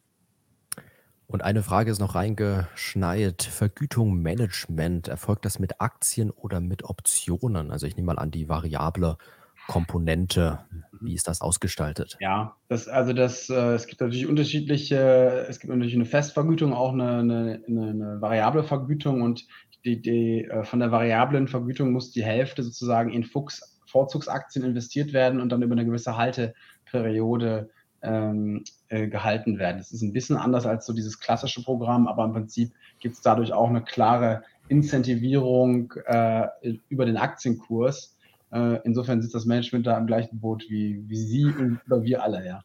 [1.31, 3.45] Und eine Frage ist noch reingeschneit.
[3.45, 7.70] Vergütung Management, erfolgt das mit Aktien oder mit Optionen?
[7.70, 9.16] Also ich nehme mal an, die variable
[9.68, 10.59] Komponente,
[11.01, 12.16] wie ist das ausgestaltet?
[12.18, 16.93] Ja, das, also das, äh, es gibt natürlich unterschiedliche, es gibt natürlich eine Festvergütung, auch
[16.93, 19.47] eine, eine, eine variable Vergütung und
[19.85, 25.12] die, die, äh, von der variablen Vergütung muss die Hälfte sozusagen in Fuchs Vorzugsaktien investiert
[25.12, 27.70] werden und dann über eine gewisse Halteperiode
[28.03, 29.78] ähm, äh, gehalten werden.
[29.78, 33.22] Das ist ein bisschen anders als so dieses klassische Programm, aber im Prinzip gibt es
[33.22, 36.46] dadurch auch eine klare Incentivierung äh,
[36.88, 38.16] über den Aktienkurs.
[38.53, 42.22] Äh, insofern sitzt das Management da im gleichen Boot wie, wie Sie und oder wir
[42.22, 42.64] alle, ja.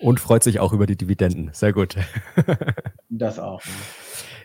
[0.00, 1.50] Und freut sich auch über die Dividenden.
[1.52, 1.96] Sehr gut.
[3.08, 3.60] das auch.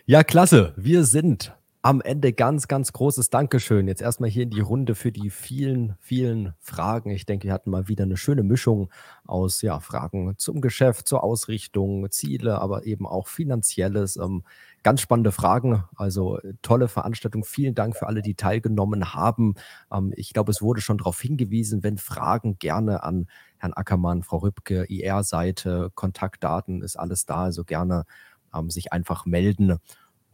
[0.04, 0.74] Ja, klasse.
[0.76, 1.54] Wir sind
[1.84, 3.88] am Ende ganz, ganz großes Dankeschön.
[3.88, 7.10] Jetzt erstmal hier in die Runde für die vielen, vielen Fragen.
[7.10, 8.90] Ich denke, wir hatten mal wieder eine schöne Mischung
[9.26, 14.16] aus ja, Fragen zum Geschäft, zur Ausrichtung, Ziele, aber eben auch finanzielles.
[14.16, 14.44] Ähm,
[14.82, 15.84] ganz spannende Fragen.
[15.94, 17.44] Also tolle Veranstaltung.
[17.44, 19.54] Vielen Dank für alle, die teilgenommen haben.
[19.92, 23.26] Ähm, ich glaube, es wurde schon darauf hingewiesen, wenn Fragen gerne an
[23.58, 27.42] Herrn Ackermann, Frau Rübke, IR-Seite, Kontaktdaten ist alles da.
[27.44, 28.06] Also gerne
[28.54, 29.78] ähm, sich einfach melden.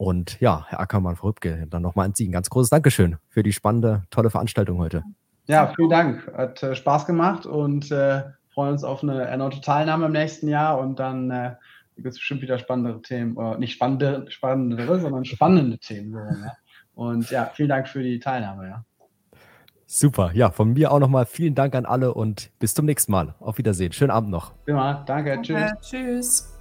[0.01, 3.43] Und ja, Herr Ackermann, Frau Rübke, dann nochmal an Sie ein ganz großes Dankeschön für
[3.43, 5.03] die spannende, tolle Veranstaltung heute.
[5.45, 6.31] Ja, vielen Dank.
[6.35, 10.79] Hat äh, Spaß gemacht und äh, freuen uns auf eine erneute Teilnahme im nächsten Jahr
[10.79, 11.53] und dann äh,
[11.97, 16.13] gibt es bestimmt wieder spannendere Themen, äh, nicht spannende, spannendere, sondern spannende Themen.
[16.15, 16.53] Ja.
[16.95, 18.69] Und ja, vielen Dank für die Teilnahme.
[18.69, 18.85] Ja.
[19.85, 20.31] Super.
[20.33, 23.35] Ja, von mir auch nochmal vielen Dank an alle und bis zum nächsten Mal.
[23.39, 23.91] Auf Wiedersehen.
[23.91, 24.53] Schönen Abend noch.
[24.65, 25.03] Immer.
[25.05, 25.35] Danke.
[25.35, 25.43] Danke.
[25.43, 25.91] Tschüss.
[25.91, 26.60] Tschüss.